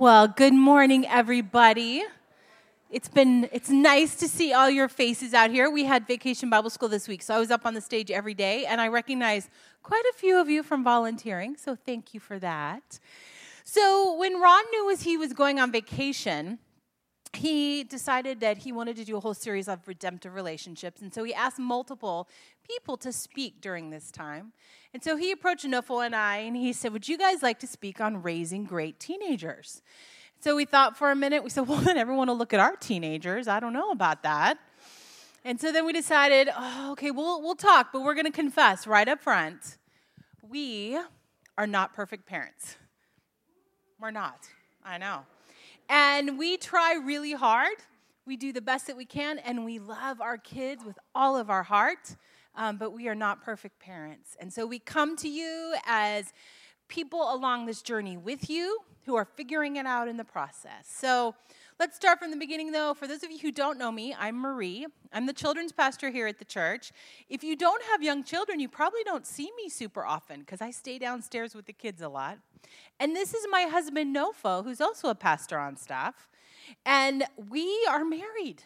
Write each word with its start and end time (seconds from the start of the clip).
Well, 0.00 0.28
good 0.28 0.54
morning, 0.54 1.06
everybody. 1.06 2.04
It's 2.88 3.10
been 3.10 3.50
it's 3.52 3.68
nice 3.68 4.14
to 4.20 4.28
see 4.28 4.50
all 4.50 4.70
your 4.70 4.88
faces 4.88 5.34
out 5.34 5.50
here. 5.50 5.70
We 5.70 5.84
had 5.84 6.06
Vacation 6.06 6.48
Bible 6.48 6.70
School 6.70 6.88
this 6.88 7.06
week, 7.06 7.20
so 7.20 7.34
I 7.34 7.38
was 7.38 7.50
up 7.50 7.66
on 7.66 7.74
the 7.74 7.82
stage 7.82 8.10
every 8.10 8.32
day, 8.32 8.64
and 8.64 8.80
I 8.80 8.88
recognize 8.88 9.50
quite 9.82 10.02
a 10.10 10.16
few 10.16 10.40
of 10.40 10.48
you 10.48 10.62
from 10.62 10.82
volunteering. 10.82 11.54
So 11.58 11.76
thank 11.76 12.14
you 12.14 12.18
for 12.18 12.38
that. 12.38 12.98
So 13.64 14.16
when 14.16 14.40
Ron 14.40 14.64
knew 14.70 14.90
as 14.90 15.02
he 15.02 15.18
was 15.18 15.34
going 15.34 15.60
on 15.60 15.70
vacation, 15.70 16.60
he 17.32 17.84
decided 17.84 18.40
that 18.40 18.58
he 18.58 18.72
wanted 18.72 18.96
to 18.96 19.04
do 19.04 19.16
a 19.16 19.20
whole 19.20 19.34
series 19.34 19.68
of 19.68 19.86
redemptive 19.86 20.34
relationships. 20.34 21.00
And 21.00 21.14
so 21.14 21.22
he 21.24 21.32
asked 21.32 21.58
multiple 21.58 22.28
people 22.66 22.96
to 22.98 23.12
speak 23.12 23.60
during 23.60 23.90
this 23.90 24.10
time. 24.10 24.52
And 24.92 25.02
so 25.02 25.16
he 25.16 25.30
approached 25.30 25.64
Nofo 25.64 26.04
and 26.04 26.14
I, 26.14 26.38
and 26.38 26.56
he 26.56 26.72
said, 26.72 26.92
Would 26.92 27.08
you 27.08 27.16
guys 27.16 27.42
like 27.42 27.60
to 27.60 27.66
speak 27.66 28.00
on 28.00 28.22
raising 28.22 28.64
great 28.64 28.98
teenagers? 28.98 29.82
So 30.40 30.56
we 30.56 30.64
thought 30.64 30.96
for 30.96 31.10
a 31.10 31.16
minute, 31.16 31.44
we 31.44 31.50
said, 31.50 31.68
Well, 31.68 31.80
then 31.80 31.96
everyone 31.96 32.28
will 32.28 32.38
look 32.38 32.52
at 32.52 32.60
our 32.60 32.76
teenagers. 32.76 33.46
I 33.46 33.60
don't 33.60 33.72
know 33.72 33.90
about 33.90 34.22
that. 34.24 34.58
And 35.44 35.58
so 35.58 35.72
then 35.72 35.86
we 35.86 35.92
decided, 35.94 36.50
oh, 36.54 36.92
okay, 36.92 37.10
we'll, 37.10 37.40
we'll 37.40 37.54
talk, 37.54 37.92
but 37.92 38.02
we're 38.02 38.14
going 38.14 38.26
to 38.26 38.32
confess 38.32 38.86
right 38.86 39.08
up 39.08 39.22
front. 39.22 39.78
We 40.46 40.98
are 41.56 41.66
not 41.66 41.94
perfect 41.94 42.26
parents. 42.26 42.76
We're 43.98 44.10
not. 44.10 44.48
I 44.84 44.98
know. 44.98 45.20
And 45.92 46.38
we 46.38 46.56
try 46.56 46.94
really 46.94 47.32
hard. 47.32 47.74
We 48.24 48.36
do 48.36 48.52
the 48.52 48.60
best 48.60 48.86
that 48.86 48.96
we 48.96 49.04
can, 49.04 49.40
and 49.40 49.64
we 49.64 49.80
love 49.80 50.20
our 50.20 50.38
kids 50.38 50.84
with 50.84 50.96
all 51.16 51.36
of 51.36 51.50
our 51.50 51.64
heart, 51.64 52.14
um, 52.54 52.76
but 52.76 52.92
we 52.92 53.08
are 53.08 53.14
not 53.16 53.42
perfect 53.42 53.80
parents. 53.80 54.36
And 54.38 54.52
so 54.52 54.66
we 54.66 54.78
come 54.78 55.16
to 55.16 55.28
you 55.28 55.74
as 55.84 56.32
people 56.86 57.34
along 57.34 57.66
this 57.66 57.82
journey 57.82 58.16
with 58.16 58.48
you 58.48 58.78
who 59.04 59.16
are 59.16 59.24
figuring 59.24 59.76
it 59.76 59.86
out 59.86 60.06
in 60.06 60.16
the 60.16 60.24
process. 60.24 60.86
So 60.86 61.34
let's 61.80 61.96
start 61.96 62.18
from 62.18 62.30
the 62.30 62.36
beginning, 62.36 62.72
though. 62.72 62.92
For 62.92 63.06
those 63.06 63.22
of 63.22 63.30
you 63.30 63.38
who 63.38 63.50
don't 63.50 63.78
know 63.78 63.90
me, 63.90 64.14
I'm 64.18 64.36
Marie. 64.36 64.86
I'm 65.14 65.24
the 65.24 65.32
children's 65.32 65.72
pastor 65.72 66.10
here 66.10 66.26
at 66.26 66.38
the 66.38 66.44
church. 66.44 66.92
If 67.30 67.42
you 67.42 67.56
don't 67.56 67.82
have 67.84 68.02
young 68.02 68.22
children, 68.22 68.60
you 68.60 68.68
probably 68.68 69.02
don't 69.02 69.26
see 69.26 69.50
me 69.56 69.70
super 69.70 70.04
often 70.04 70.40
because 70.40 70.60
I 70.60 70.72
stay 70.72 70.98
downstairs 70.98 71.54
with 71.54 71.64
the 71.64 71.72
kids 71.72 72.02
a 72.02 72.08
lot. 72.10 72.36
And 73.00 73.16
this 73.16 73.32
is 73.32 73.46
my 73.50 73.62
husband, 73.62 74.14
Nofo, 74.14 74.62
who's 74.62 74.82
also 74.82 75.08
a 75.08 75.14
pastor 75.14 75.58
on 75.58 75.78
staff. 75.78 76.28
And 76.84 77.24
we 77.48 77.86
are 77.88 78.04
married. 78.04 78.62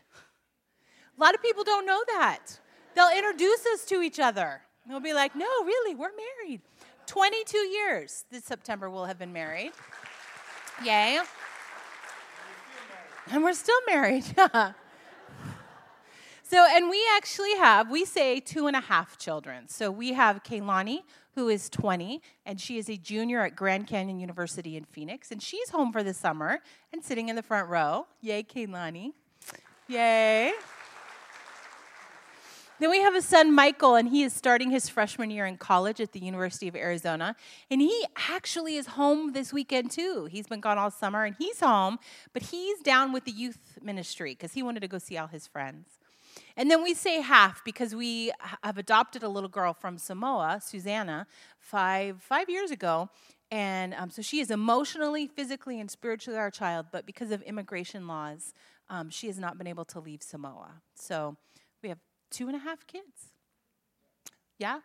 A 1.17 1.23
lot 1.23 1.37
of 1.37 1.41
people 1.41 1.63
don't 1.63 1.87
know 1.87 2.03
that. 2.09 2.59
They'll 2.97 3.17
introduce 3.17 3.65
us 3.67 3.85
to 3.87 4.03
each 4.03 4.19
other. 4.19 4.63
They'll 4.89 4.99
be 4.99 5.15
like, 5.15 5.37
no, 5.37 5.47
really, 5.65 5.95
we're 5.95 6.11
married. 6.43 6.63
22 7.07 7.59
years 7.59 8.25
this 8.33 8.45
September 8.45 8.91
we'll 8.91 9.05
have 9.05 9.21
been 9.21 9.33
married. 9.33 9.71
Yay. 10.85 11.21
And 13.31 13.43
we're 13.43 13.55
still 13.55 13.79
married. 13.87 14.25
so, 16.43 16.67
and 16.71 16.91
we 16.91 17.03
actually 17.17 17.57
have, 17.57 17.91
we 17.91 18.05
say 18.05 18.41
two 18.41 18.67
and 18.67 18.77
a 18.77 18.81
half 18.81 19.19
children. 19.19 19.69
So 19.69 19.91
we 19.91 20.13
have 20.13 20.43
Kaylani, 20.43 21.01
who 21.35 21.49
is 21.49 21.69
20, 21.69 22.21
and 22.47 22.61
she 22.61 22.79
is 22.79 22.89
a 22.89 22.97
junior 22.97 23.41
at 23.41 23.57
Grand 23.57 23.87
Canyon 23.87 24.21
University 24.21 24.77
in 24.77 24.85
Phoenix. 24.85 25.31
And 25.31 25.43
she's 25.43 25.71
home 25.71 25.93
for 25.93 26.03
the 26.03 26.15
summer 26.15 26.61
and 26.93 27.03
sitting 27.03 27.29
in 27.29 27.37
the 27.37 27.43
front 27.43 27.69
row. 27.69 28.07
Yay, 28.21 28.43
Kaylani. 28.43 29.13
Yay. 29.89 30.53
Then 32.85 32.91
we 32.91 33.01
have 33.01 33.15
a 33.15 33.23
son, 33.23 33.55
Michael, 33.55 33.95
and 33.95 34.07
he 34.07 34.25
is 34.25 34.35
starting 34.35 34.71
his 34.71 34.91
freshman 34.91 35.31
year 35.31 35.47
in 35.47 35.57
college 35.57 36.03
at 36.03 36.13
the 36.13 36.21
University 36.21 36.69
of 36.69 36.77
Arizona. 36.77 37.35
And 37.71 37.81
he 37.81 38.05
actually 38.29 38.77
is 38.77 38.89
home 38.89 39.33
this 39.33 39.55
weekend, 39.55 39.91
too. 39.91 40.29
He's 40.31 40.47
been 40.47 40.61
gone 40.61 40.77
all 40.77 40.91
summer, 40.91 41.25
and 41.25 41.35
he's 41.39 41.61
home, 41.61 41.99
but 42.35 42.43
he's 42.43 42.81
down 42.81 43.15
with 43.15 43.25
the 43.25 43.31
youth 43.31 43.79
ministry 43.81 44.33
because 44.33 44.53
he 44.53 44.63
wanted 44.63 44.81
to 44.81 44.89
go 44.89 44.99
see 44.99 45.17
all 45.17 45.29
his 45.29 45.47
friends. 45.47 45.99
And 46.59 46.71
then 46.71 46.83
we 46.83 46.93
say 46.93 47.23
half 47.23 47.65
because 47.65 47.95
we 47.95 48.33
have 48.63 48.77
adopted 48.77 49.23
a 49.23 49.31
little 49.31 49.49
girl 49.49 49.73
from 49.73 49.97
Samoa, 49.97 50.61
Susanna, 50.63 51.27
five, 51.59 52.21
five 52.21 52.51
years 52.51 52.71
ago. 52.71 53.09
And 53.51 53.95
um, 53.95 54.11
so 54.11 54.21
she 54.21 54.41
is 54.41 54.51
emotionally, 54.51 55.27
physically, 55.27 55.81
and 55.81 55.91
spiritually 55.91 56.39
our 56.39 56.51
child, 56.51 56.89
but 56.93 57.07
because 57.07 57.31
of 57.31 57.41
immigration 57.45 58.07
laws, 58.07 58.53
um, 58.91 59.09
she 59.09 59.27
has 59.29 59.39
not 59.39 59.57
been 59.57 59.69
able 59.69 59.87
to 59.87 60.01
leave 60.01 60.23
Samoa. 60.23 60.83
So 60.95 61.39
we 61.83 61.89
have 61.89 61.99
two 62.35 62.49
and 62.49 62.57
a 62.57 62.61
half 62.61 62.87
kids. 62.87 63.33
Yeah? 64.59 64.81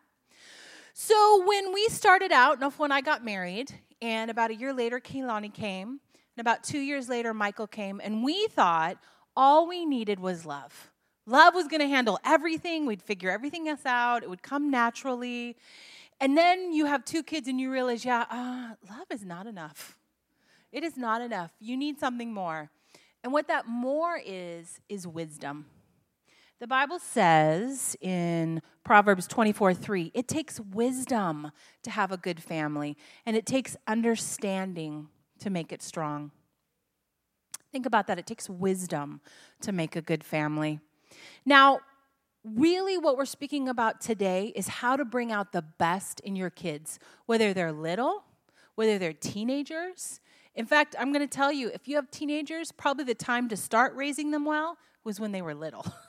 So 0.93 1.45
when 1.45 1.73
we 1.73 1.87
started 1.87 2.31
out, 2.31 2.57
enough 2.57 2.77
when 2.77 2.91
I 2.91 3.01
got 3.01 3.23
married, 3.23 3.71
and 4.01 4.29
about 4.29 4.51
a 4.51 4.55
year 4.55 4.73
later, 4.73 4.99
Kaylani 4.99 5.53
came, 5.53 5.99
and 6.35 6.41
about 6.41 6.63
two 6.63 6.79
years 6.79 7.09
later, 7.09 7.33
Michael 7.33 7.67
came, 7.67 7.99
and 8.03 8.23
we 8.23 8.47
thought 8.47 8.97
all 9.35 9.67
we 9.67 9.85
needed 9.85 10.19
was 10.19 10.45
love. 10.45 10.91
Love 11.25 11.53
was 11.53 11.67
going 11.67 11.81
to 11.81 11.87
handle 11.87 12.19
everything. 12.25 12.85
We'd 12.85 13.01
figure 13.01 13.29
everything 13.29 13.67
else 13.67 13.85
out. 13.85 14.23
It 14.23 14.29
would 14.29 14.41
come 14.41 14.71
naturally. 14.71 15.55
And 16.19 16.37
then 16.37 16.73
you 16.73 16.85
have 16.85 17.05
two 17.05 17.23
kids 17.23 17.47
and 17.47 17.61
you 17.61 17.71
realize, 17.71 18.03
yeah, 18.03 18.25
uh, 18.29 18.75
love 18.89 19.05
is 19.11 19.23
not 19.23 19.45
enough. 19.45 19.97
It 20.71 20.83
is 20.83 20.97
not 20.97 21.21
enough. 21.21 21.51
You 21.59 21.77
need 21.77 21.99
something 21.99 22.33
more. 22.33 22.69
And 23.23 23.31
what 23.31 23.47
that 23.47 23.67
more 23.67 24.19
is, 24.23 24.81
is 24.89 25.05
wisdom. 25.05 25.67
The 26.59 26.67
Bible 26.67 26.99
says 26.99 27.95
in 28.01 28.61
Proverbs 28.83 29.27
24 29.27 29.73
3, 29.73 30.11
it 30.13 30.27
takes 30.27 30.59
wisdom 30.59 31.53
to 31.83 31.89
have 31.89 32.11
a 32.11 32.17
good 32.17 32.43
family, 32.43 32.97
and 33.25 33.37
it 33.37 33.45
takes 33.45 33.77
understanding 33.87 35.07
to 35.39 35.49
make 35.49 35.71
it 35.71 35.81
strong. 35.81 36.31
Think 37.71 37.85
about 37.85 38.07
that. 38.07 38.19
It 38.19 38.27
takes 38.27 38.49
wisdom 38.49 39.21
to 39.61 39.71
make 39.71 39.95
a 39.95 40.01
good 40.01 40.21
family. 40.21 40.81
Now, 41.45 41.79
really, 42.43 42.97
what 42.97 43.15
we're 43.15 43.23
speaking 43.23 43.69
about 43.69 44.01
today 44.01 44.51
is 44.53 44.67
how 44.67 44.97
to 44.97 45.05
bring 45.05 45.31
out 45.31 45.53
the 45.53 45.61
best 45.61 46.19
in 46.19 46.35
your 46.35 46.49
kids, 46.49 46.99
whether 47.25 47.53
they're 47.53 47.71
little, 47.71 48.25
whether 48.75 48.97
they're 48.97 49.13
teenagers. 49.13 50.19
In 50.55 50.65
fact, 50.65 50.93
I'm 50.99 51.13
going 51.13 51.25
to 51.25 51.37
tell 51.37 51.53
you 51.53 51.69
if 51.73 51.87
you 51.87 51.95
have 51.95 52.11
teenagers, 52.11 52.73
probably 52.73 53.05
the 53.05 53.15
time 53.15 53.47
to 53.47 53.55
start 53.55 53.95
raising 53.95 54.31
them 54.31 54.43
well 54.43 54.77
was 55.05 55.21
when 55.21 55.31
they 55.31 55.41
were 55.41 55.55
little. 55.55 55.85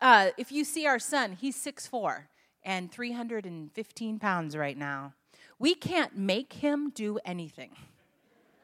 uh, 0.00 0.30
if 0.36 0.52
you 0.52 0.64
see 0.64 0.86
our 0.86 0.98
son, 0.98 1.32
he's 1.32 1.56
6'4 1.56 2.24
and 2.62 2.90
315 2.90 4.18
pounds 4.18 4.56
right 4.56 4.76
now. 4.76 5.14
We 5.58 5.74
can't 5.74 6.16
make 6.16 6.54
him 6.54 6.90
do 6.90 7.18
anything. 7.24 7.70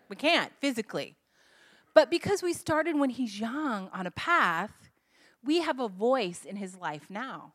We 0.08 0.16
can't 0.16 0.52
physically. 0.60 1.16
But 1.94 2.10
because 2.10 2.42
we 2.42 2.52
started 2.52 2.98
when 2.98 3.10
he's 3.10 3.38
young 3.38 3.88
on 3.92 4.06
a 4.06 4.10
path, 4.10 4.72
we 5.44 5.60
have 5.60 5.80
a 5.80 5.88
voice 5.88 6.44
in 6.44 6.56
his 6.56 6.76
life 6.76 7.06
now. 7.08 7.54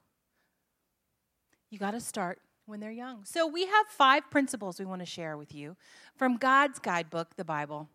You 1.70 1.78
got 1.78 1.92
to 1.92 2.00
start 2.00 2.40
when 2.66 2.80
they're 2.80 2.92
young. 2.92 3.26
So, 3.26 3.48
we 3.48 3.66
have 3.66 3.88
five 3.88 4.30
principles 4.30 4.80
we 4.80 4.86
want 4.86 5.02
to 5.02 5.06
share 5.06 5.38
with 5.38 5.54
you 5.54 5.76
from 6.16 6.38
God's 6.38 6.80
guidebook, 6.80 7.36
the 7.36 7.44
Bible. 7.44 7.90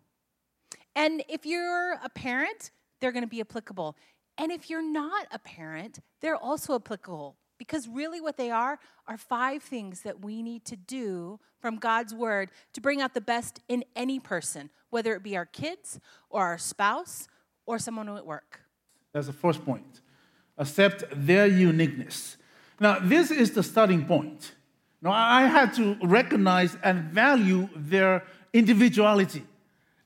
And 0.95 1.23
if 1.27 1.45
you're 1.45 1.93
a 2.03 2.09
parent, 2.09 2.71
they're 2.99 3.11
going 3.11 3.23
to 3.23 3.29
be 3.29 3.41
applicable. 3.41 3.95
And 4.37 4.51
if 4.51 4.69
you're 4.69 4.83
not 4.83 5.27
a 5.31 5.39
parent, 5.39 5.99
they're 6.21 6.35
also 6.35 6.75
applicable 6.75 7.37
because 7.57 7.87
really 7.87 8.19
what 8.19 8.37
they 8.37 8.51
are 8.51 8.79
are 9.07 9.17
five 9.17 9.63
things 9.63 10.01
that 10.01 10.23
we 10.23 10.41
need 10.41 10.65
to 10.65 10.75
do 10.75 11.39
from 11.59 11.77
God's 11.77 12.13
word 12.13 12.51
to 12.73 12.81
bring 12.81 13.01
out 13.01 13.13
the 13.13 13.21
best 13.21 13.61
in 13.67 13.83
any 13.95 14.19
person, 14.19 14.69
whether 14.89 15.13
it 15.15 15.23
be 15.23 15.37
our 15.37 15.45
kids 15.45 15.99
or 16.29 16.43
our 16.43 16.57
spouse 16.57 17.27
or 17.65 17.79
someone 17.79 18.09
at 18.09 18.25
work. 18.25 18.61
That's 19.13 19.27
the 19.27 19.33
first 19.33 19.63
point. 19.63 20.01
Accept 20.57 21.05
their 21.11 21.47
uniqueness. 21.47 22.37
Now, 22.79 22.99
this 22.99 23.31
is 23.31 23.51
the 23.51 23.63
starting 23.63 24.05
point. 24.05 24.53
Now, 25.01 25.11
I 25.11 25.45
had 25.45 25.73
to 25.75 25.97
recognize 26.03 26.77
and 26.83 27.03
value 27.03 27.69
their 27.75 28.23
individuality. 28.53 29.43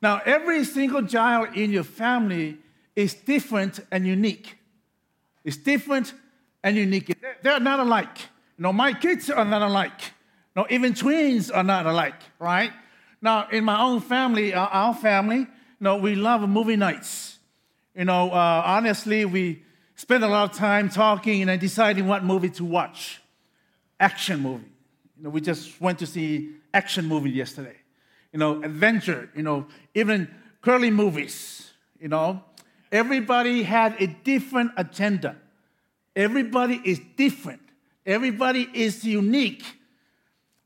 Now, 0.01 0.21
every 0.25 0.63
single 0.63 1.05
child 1.05 1.55
in 1.55 1.71
your 1.71 1.83
family 1.83 2.59
is 2.99 3.13
different 3.13 3.79
and 3.91 4.05
unique. 4.05 4.57
It's 5.45 5.57
different 5.57 6.13
and 6.61 6.75
unique. 6.75 7.15
They're 7.41 7.59
not 7.59 7.79
alike. 7.79 8.17
You 8.57 8.63
know, 8.63 8.73
my 8.73 8.91
kids 8.93 9.29
are 9.29 9.45
not 9.45 9.61
alike. 9.61 10.01
No, 10.53 10.65
even 10.69 10.93
twins 10.93 11.49
are 11.49 11.63
not 11.63 11.85
alike, 11.85 12.21
right? 12.39 12.73
Now, 13.21 13.47
in 13.49 13.63
my 13.63 13.79
own 13.81 14.01
family, 14.01 14.53
uh, 14.53 14.65
our 14.65 14.93
family, 14.93 15.37
you 15.37 15.47
know, 15.79 15.95
we 15.95 16.15
love 16.15 16.47
movie 16.49 16.75
nights. 16.75 17.39
You 17.95 18.03
know, 18.03 18.31
uh, 18.31 18.63
honestly, 18.65 19.23
we 19.23 19.63
spend 19.95 20.25
a 20.25 20.27
lot 20.27 20.51
of 20.51 20.57
time 20.57 20.89
talking 20.89 21.47
and 21.47 21.59
deciding 21.59 22.05
what 22.05 22.25
movie 22.25 22.49
to 22.49 22.65
watch. 22.65 23.21
Action 23.99 24.41
movie. 24.41 24.71
You 25.17 25.23
know, 25.23 25.29
we 25.29 25.39
just 25.39 25.79
went 25.79 25.99
to 25.99 26.05
see 26.05 26.49
action 26.73 27.05
movie 27.05 27.31
yesterday. 27.31 27.77
You 28.33 28.39
know, 28.39 28.61
adventure. 28.61 29.29
You 29.35 29.43
know, 29.43 29.67
even 29.95 30.29
curly 30.61 30.91
movies. 30.91 31.71
You 31.99 32.09
know, 32.09 32.43
everybody 32.91 33.63
had 33.63 33.95
a 34.01 34.07
different 34.07 34.71
agenda. 34.77 35.35
Everybody 36.15 36.81
is 36.83 36.99
different. 37.15 37.61
Everybody 38.05 38.67
is 38.73 39.03
unique. 39.03 39.63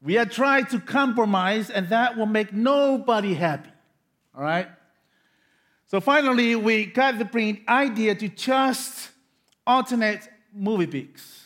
We 0.02 0.18
are 0.18 0.26
trying 0.26 0.66
to 0.68 0.80
compromise, 0.80 1.70
and 1.70 1.90
that 1.90 2.18
will 2.18 2.26
make 2.26 2.52
nobody 2.52 3.34
happy. 3.34 3.70
All 4.36 4.44
right? 4.44 4.68
So 5.88 6.02
finally, 6.02 6.56
we 6.56 6.86
got 6.86 7.20
the 7.20 7.62
idea 7.68 8.16
to 8.16 8.28
just 8.28 9.12
alternate 9.66 10.28
movie 10.54 10.88
picks. 10.88 11.46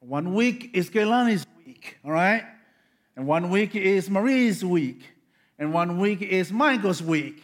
One 0.00 0.34
week 0.34 0.70
is 0.74 0.90
Kaylani's 0.90 1.46
week, 1.66 1.98
all 2.04 2.10
right? 2.10 2.44
And 3.16 3.26
one 3.26 3.50
week 3.50 3.74
is 3.74 4.10
Marie's 4.10 4.64
week. 4.64 5.02
And 5.58 5.72
one 5.72 5.98
week 5.98 6.20
is 6.20 6.52
Michael's 6.52 7.02
week. 7.02 7.43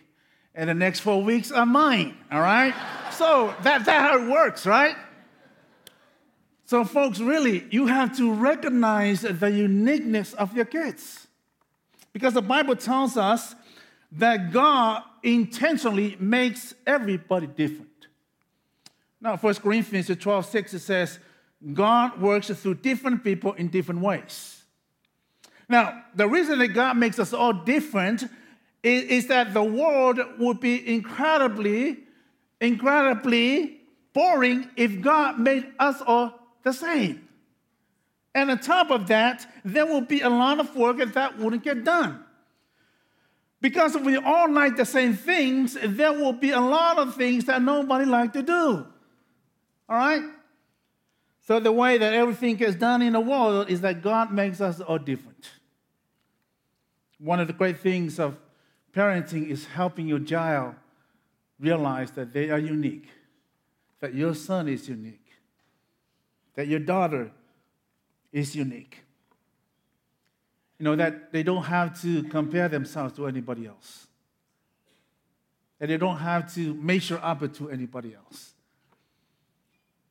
And 0.54 0.68
the 0.68 0.74
next 0.74 1.00
four 1.00 1.22
weeks 1.22 1.52
are 1.52 1.66
mine, 1.66 2.16
all 2.30 2.40
right? 2.40 2.74
so 3.12 3.54
that, 3.62 3.84
that's 3.84 3.88
how 3.88 4.18
it 4.18 4.30
works, 4.30 4.66
right? 4.66 4.96
So, 6.64 6.84
folks, 6.84 7.18
really, 7.18 7.66
you 7.70 7.86
have 7.86 8.16
to 8.16 8.32
recognize 8.32 9.22
the 9.22 9.50
uniqueness 9.50 10.32
of 10.34 10.54
your 10.54 10.64
kids. 10.64 11.26
Because 12.12 12.34
the 12.34 12.42
Bible 12.42 12.76
tells 12.76 13.16
us 13.16 13.54
that 14.12 14.52
God 14.52 15.02
intentionally 15.22 16.16
makes 16.18 16.74
everybody 16.86 17.46
different. 17.46 18.06
Now, 19.20 19.36
1 19.36 19.54
Corinthians 19.56 20.10
12 20.16 20.46
6, 20.46 20.74
it 20.74 20.78
says, 20.78 21.18
God 21.72 22.20
works 22.20 22.48
through 22.48 22.76
different 22.76 23.22
people 23.22 23.52
in 23.52 23.68
different 23.68 24.00
ways. 24.00 24.62
Now, 25.68 26.04
the 26.14 26.26
reason 26.26 26.58
that 26.60 26.68
God 26.68 26.96
makes 26.96 27.18
us 27.18 27.32
all 27.32 27.52
different 27.52 28.24
is, 28.82 29.04
is 29.04 29.26
that 29.28 29.54
the 29.54 29.62
world 29.62 30.20
would 30.38 30.60
be 30.60 30.94
incredibly, 30.94 31.98
incredibly 32.60 33.80
boring 34.12 34.68
if 34.76 35.00
God 35.00 35.38
made 35.38 35.66
us 35.78 36.00
all 36.06 36.38
the 36.62 36.72
same. 36.72 37.28
And 38.34 38.50
on 38.50 38.58
top 38.58 38.90
of 38.90 39.08
that, 39.08 39.46
there 39.64 39.86
will 39.86 40.02
be 40.02 40.20
a 40.20 40.30
lot 40.30 40.60
of 40.60 40.74
work 40.76 40.98
that 40.98 41.38
wouldn't 41.38 41.64
get 41.64 41.84
done. 41.84 42.24
Because 43.60 43.94
if 43.94 44.02
we 44.02 44.16
all 44.16 44.50
like 44.50 44.76
the 44.76 44.86
same 44.86 45.14
things, 45.14 45.76
there 45.82 46.12
will 46.12 46.32
be 46.32 46.50
a 46.50 46.60
lot 46.60 46.98
of 46.98 47.14
things 47.14 47.44
that 47.44 47.60
nobody 47.60 48.06
like 48.06 48.32
to 48.32 48.42
do. 48.42 48.86
All 49.88 49.96
right? 49.96 50.22
So 51.46 51.60
the 51.60 51.72
way 51.72 51.98
that 51.98 52.14
everything 52.14 52.56
gets 52.56 52.76
done 52.76 53.02
in 53.02 53.12
the 53.12 53.20
world 53.20 53.68
is 53.68 53.80
that 53.80 54.02
God 54.02 54.32
makes 54.32 54.60
us 54.60 54.80
all 54.80 54.98
different. 54.98 55.50
One 57.18 57.40
of 57.40 57.48
the 57.48 57.52
great 57.52 57.80
things 57.80 58.18
of 58.18 58.36
parenting 58.94 59.48
is 59.48 59.66
helping 59.66 60.08
your 60.08 60.20
child 60.20 60.74
realize 61.58 62.10
that 62.12 62.32
they 62.32 62.50
are 62.50 62.58
unique, 62.58 63.08
that 64.00 64.14
your 64.14 64.34
son 64.34 64.68
is 64.68 64.88
unique, 64.88 65.32
that 66.54 66.66
your 66.66 66.80
daughter 66.80 67.30
is 68.32 68.54
unique 68.56 69.04
you 70.80 70.84
know, 70.84 70.96
that 70.96 71.30
they 71.30 71.42
don't 71.42 71.64
have 71.64 72.00
to 72.00 72.22
compare 72.24 72.66
themselves 72.66 73.14
to 73.16 73.26
anybody 73.26 73.66
else. 73.66 74.06
That 75.78 75.88
they 75.88 75.98
don't 75.98 76.16
have 76.16 76.52
to 76.54 76.72
measure 76.72 77.20
up 77.22 77.40
to 77.52 77.70
anybody 77.70 78.14
else. 78.14 78.54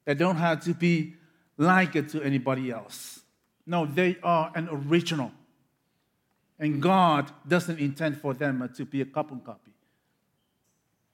They 0.06 0.14
don't 0.14 0.36
have 0.36 0.64
to 0.66 0.76
be 0.76 1.16
like 1.58 1.96
it 1.96 2.10
to 2.10 2.22
anybody 2.22 2.70
else. 2.70 3.22
No, 3.66 3.88
they 3.88 4.18
are 4.22 4.52
an 4.54 4.70
original. 4.72 5.32
And 6.60 6.82
God 6.82 7.32
doesn't 7.48 7.80
intend 7.80 8.20
for 8.20 8.34
them 8.34 8.70
to 8.76 8.86
be 8.86 9.02
a 9.02 9.06
carbon 9.06 9.40
copy. 9.40 9.72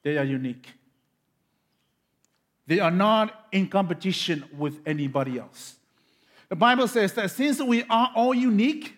They 0.02 0.18
are 0.18 0.24
unique. 0.24 0.72
They 2.66 2.80
are 2.80 2.90
not 2.90 3.46
in 3.52 3.68
competition 3.68 4.44
with 4.56 4.80
anybody 4.84 5.38
else. 5.38 5.76
The 6.48 6.56
Bible 6.56 6.88
says 6.88 7.12
that 7.14 7.30
since 7.30 7.60
we 7.60 7.84
are 7.84 8.10
all 8.14 8.34
unique, 8.34 8.96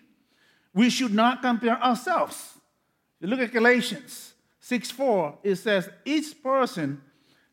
we 0.73 0.89
should 0.89 1.13
not 1.13 1.41
compare 1.41 1.81
ourselves. 1.81 2.55
You 3.19 3.27
look 3.27 3.39
at 3.39 3.51
Galatians 3.51 4.33
6 4.59 4.91
4, 4.91 5.39
it 5.43 5.55
says, 5.55 5.89
Each 6.05 6.41
person 6.41 7.01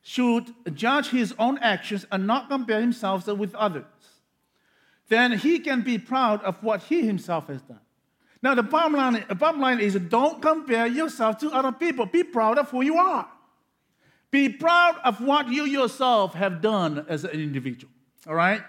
should 0.02 0.54
judge 0.74 1.08
his 1.08 1.34
own 1.38 1.58
actions 1.58 2.06
and 2.12 2.26
not 2.26 2.48
compare 2.48 2.80
himself 2.80 3.26
with 3.26 3.54
others. 3.54 3.84
Then 5.08 5.38
he 5.38 5.58
can 5.58 5.82
be 5.82 5.98
proud 5.98 6.42
of 6.42 6.62
what 6.62 6.84
he 6.84 7.02
himself 7.02 7.48
has 7.48 7.62
done. 7.62 7.80
Now, 8.46 8.54
the 8.54 8.62
bottom 8.62 8.92
line, 8.92 9.24
the 9.28 9.34
bottom 9.34 9.60
line 9.60 9.80
is 9.80 9.94
don't 9.94 10.40
compare 10.40 10.86
yourself 10.86 11.36
to 11.38 11.50
other 11.50 11.72
people. 11.72 12.06
Be 12.06 12.22
proud 12.22 12.58
of 12.58 12.70
who 12.70 12.80
you 12.80 12.96
are. 12.96 13.26
Be 14.30 14.48
proud 14.48 15.00
of 15.02 15.20
what 15.20 15.48
you 15.48 15.64
yourself 15.64 16.32
have 16.34 16.60
done 16.60 17.04
as 17.08 17.24
an 17.24 17.32
individual. 17.32 17.92
All 18.24 18.36
right? 18.36 18.62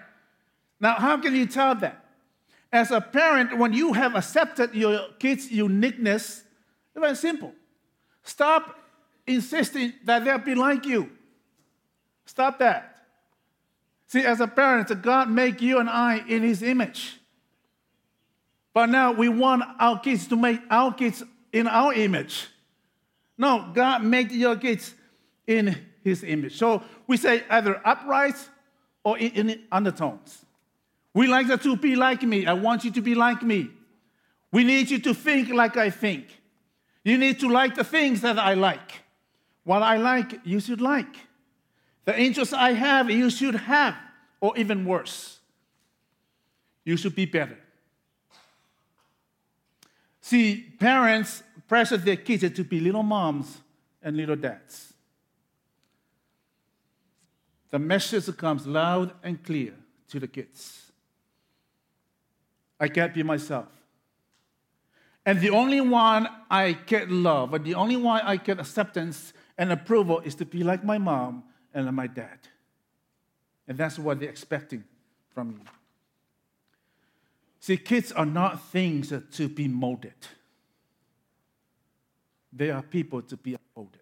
Now, 0.80 0.94
how 0.94 1.16
can 1.18 1.32
you 1.32 1.46
tell 1.46 1.76
that? 1.76 2.04
As 2.72 2.90
a 2.90 3.00
parent, 3.00 3.56
when 3.56 3.72
you 3.72 3.92
have 3.92 4.16
accepted 4.16 4.74
your 4.74 5.10
kid's 5.20 5.48
uniqueness, 5.48 6.42
it's 6.90 7.00
very 7.00 7.14
simple. 7.14 7.52
Stop 8.24 8.80
insisting 9.28 9.92
that 10.02 10.24
they'll 10.24 10.38
be 10.38 10.56
like 10.56 10.86
you. 10.86 11.08
Stop 12.26 12.58
that. 12.58 12.96
See, 14.08 14.24
as 14.24 14.40
a 14.40 14.48
parent, 14.48 15.02
God 15.02 15.30
made 15.30 15.60
you 15.60 15.78
and 15.78 15.88
I 15.88 16.24
in 16.26 16.42
His 16.42 16.64
image. 16.64 17.17
But 18.78 18.90
now 18.90 19.10
we 19.10 19.28
want 19.28 19.64
our 19.80 19.98
kids 19.98 20.28
to 20.28 20.36
make 20.36 20.60
our 20.70 20.94
kids 20.94 21.24
in 21.52 21.66
our 21.66 21.92
image. 21.92 22.46
No, 23.36 23.72
God 23.74 24.04
made 24.04 24.30
your 24.30 24.54
kids 24.54 24.94
in 25.48 25.76
His 26.04 26.22
image. 26.22 26.56
So 26.56 26.84
we 27.08 27.16
say 27.16 27.42
either 27.50 27.82
upright 27.84 28.36
or 29.02 29.18
in, 29.18 29.50
in 29.50 29.64
undertones. 29.72 30.44
We 31.12 31.26
like 31.26 31.48
that 31.48 31.60
to 31.62 31.74
be 31.76 31.96
like 31.96 32.22
me. 32.22 32.46
I 32.46 32.52
want 32.52 32.84
you 32.84 32.92
to 32.92 33.02
be 33.02 33.16
like 33.16 33.42
me. 33.42 33.68
We 34.52 34.62
need 34.62 34.90
you 34.90 35.00
to 35.00 35.12
think 35.12 35.48
like 35.48 35.76
I 35.76 35.90
think. 35.90 36.40
You 37.02 37.18
need 37.18 37.40
to 37.40 37.48
like 37.48 37.74
the 37.74 37.82
things 37.82 38.20
that 38.20 38.38
I 38.38 38.54
like. 38.54 39.02
What 39.64 39.82
I 39.82 39.96
like, 39.96 40.38
you 40.44 40.60
should 40.60 40.80
like. 40.80 41.16
The 42.04 42.16
interests 42.16 42.54
I 42.54 42.74
have, 42.74 43.10
you 43.10 43.28
should 43.28 43.56
have, 43.56 43.96
or 44.40 44.56
even 44.56 44.84
worse. 44.84 45.40
You 46.84 46.96
should 46.96 47.16
be 47.16 47.26
better. 47.26 47.58
See, 50.28 50.74
parents 50.78 51.42
pressure 51.66 51.96
their 51.96 52.16
kids 52.16 52.42
to 52.50 52.62
be 52.62 52.80
little 52.80 53.02
moms 53.02 53.62
and 54.02 54.14
little 54.14 54.36
dads. 54.36 54.92
The 57.70 57.78
message 57.78 58.36
comes 58.36 58.66
loud 58.66 59.12
and 59.22 59.42
clear 59.42 59.72
to 60.10 60.20
the 60.20 60.28
kids. 60.28 60.92
I 62.78 62.88
can't 62.88 63.14
be 63.14 63.22
myself. 63.22 63.68
And 65.24 65.40
the 65.40 65.48
only 65.48 65.80
one 65.80 66.28
I 66.50 66.72
get 66.72 67.10
love, 67.10 67.54
and 67.54 67.64
the 67.64 67.74
only 67.74 67.96
one 67.96 68.20
I 68.20 68.36
get 68.36 68.60
acceptance 68.60 69.32
and 69.56 69.72
approval 69.72 70.20
is 70.20 70.34
to 70.34 70.44
be 70.44 70.62
like 70.62 70.84
my 70.84 70.98
mom 70.98 71.44
and 71.72 71.90
my 71.96 72.06
dad. 72.06 72.38
And 73.66 73.78
that's 73.78 73.98
what 73.98 74.20
they're 74.20 74.28
expecting 74.28 74.84
from 75.32 75.52
you. 75.52 75.77
See, 77.60 77.76
kids 77.76 78.12
are 78.12 78.26
not 78.26 78.62
things 78.68 79.12
to 79.32 79.48
be 79.48 79.68
molded, 79.68 80.14
they 82.52 82.70
are 82.70 82.82
people 82.82 83.22
to 83.22 83.36
be 83.36 83.56
molded. 83.76 84.00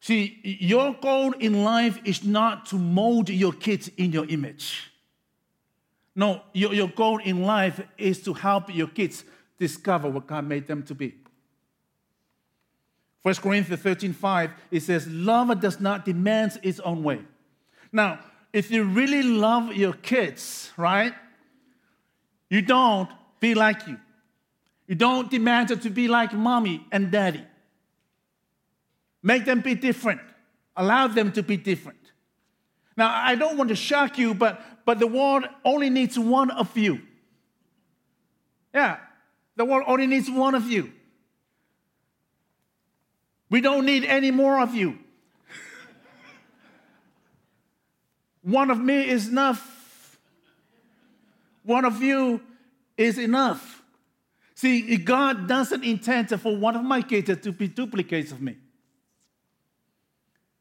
See, 0.00 0.38
your 0.42 0.94
goal 1.00 1.32
in 1.32 1.64
life 1.64 1.98
is 2.04 2.24
not 2.24 2.66
to 2.66 2.76
mold 2.76 3.30
your 3.30 3.54
kids 3.54 3.90
in 3.96 4.12
your 4.12 4.26
image. 4.26 4.90
No, 6.14 6.42
your, 6.52 6.74
your 6.74 6.88
goal 6.88 7.18
in 7.18 7.42
life 7.42 7.80
is 7.96 8.22
to 8.24 8.34
help 8.34 8.74
your 8.74 8.88
kids 8.88 9.24
discover 9.58 10.10
what 10.10 10.26
God 10.26 10.46
made 10.46 10.66
them 10.66 10.82
to 10.84 10.94
be. 10.94 11.14
1 13.22 13.36
Corinthians 13.36 13.80
13 13.80 14.12
5, 14.12 14.50
it 14.70 14.80
says, 14.80 15.08
Love 15.08 15.58
does 15.60 15.80
not 15.80 16.04
demand 16.04 16.58
its 16.62 16.80
own 16.80 17.02
way. 17.02 17.20
Now, 17.90 18.20
if 18.52 18.70
you 18.70 18.84
really 18.84 19.22
love 19.22 19.72
your 19.74 19.94
kids, 19.94 20.70
right, 20.76 21.14
you 22.50 22.62
don't 22.62 23.08
be 23.40 23.54
like 23.54 23.86
you. 23.86 23.98
You 24.86 24.94
don't 24.94 25.30
demand 25.30 25.68
to 25.68 25.90
be 25.90 26.08
like 26.08 26.32
mommy 26.32 26.86
and 26.92 27.10
daddy. 27.10 27.44
Make 29.22 29.44
them 29.44 29.60
be 29.60 29.74
different. 29.74 30.20
Allow 30.76 31.08
them 31.08 31.32
to 31.32 31.42
be 31.42 31.56
different. 31.56 31.98
Now, 32.96 33.12
I 33.12 33.34
don't 33.34 33.56
want 33.56 33.70
to 33.70 33.76
shock 33.76 34.18
you, 34.18 34.34
but, 34.34 34.62
but 34.84 34.98
the 34.98 35.06
world 35.06 35.44
only 35.64 35.90
needs 35.90 36.18
one 36.18 36.50
of 36.50 36.76
you. 36.76 37.00
Yeah, 38.72 38.98
the 39.56 39.64
world 39.64 39.84
only 39.86 40.06
needs 40.06 40.30
one 40.30 40.54
of 40.54 40.70
you. 40.70 40.92
We 43.50 43.60
don't 43.60 43.86
need 43.86 44.04
any 44.04 44.30
more 44.30 44.60
of 44.60 44.74
you. 44.74 44.98
one 48.42 48.70
of 48.70 48.78
me 48.78 49.08
is 49.08 49.28
enough. 49.28 49.73
One 51.64 51.84
of 51.84 52.02
you 52.02 52.42
is 52.96 53.18
enough. 53.18 53.82
See, 54.54 54.96
God 54.98 55.48
doesn't 55.48 55.82
intend 55.82 56.28
for 56.40 56.56
one 56.56 56.76
of 56.76 56.84
my 56.84 57.02
kids 57.02 57.36
to 57.42 57.52
be 57.52 57.66
duplicates 57.66 58.30
of 58.30 58.40
me. 58.40 58.56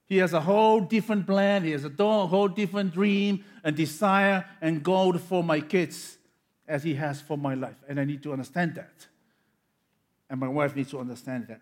He 0.06 0.18
has 0.18 0.34
a 0.34 0.42
whole 0.42 0.80
different 0.80 1.26
plan. 1.26 1.64
He 1.64 1.72
has 1.72 1.86
a 1.86 1.90
whole 1.90 2.48
different 2.48 2.94
dream 2.94 3.44
and 3.64 3.76
desire 3.76 4.46
and 4.62 4.84
goal 4.84 5.18
for 5.18 5.44
my 5.44 5.60
kids 5.60 6.18
as 6.68 6.84
he 6.84 6.96
has 6.96 7.22
for 7.22 7.38
my 7.38 7.54
life. 7.54 7.78
And 7.88 8.00
I 8.00 8.06
need 8.06 8.24
to 8.24 8.32
understand 8.32 8.76
that. 8.76 9.08
And 10.30 10.40
my 10.40 10.48
wife 10.48 10.76
needs 10.76 10.92
to 10.92 11.00
understand 11.00 11.48
that. 11.48 11.62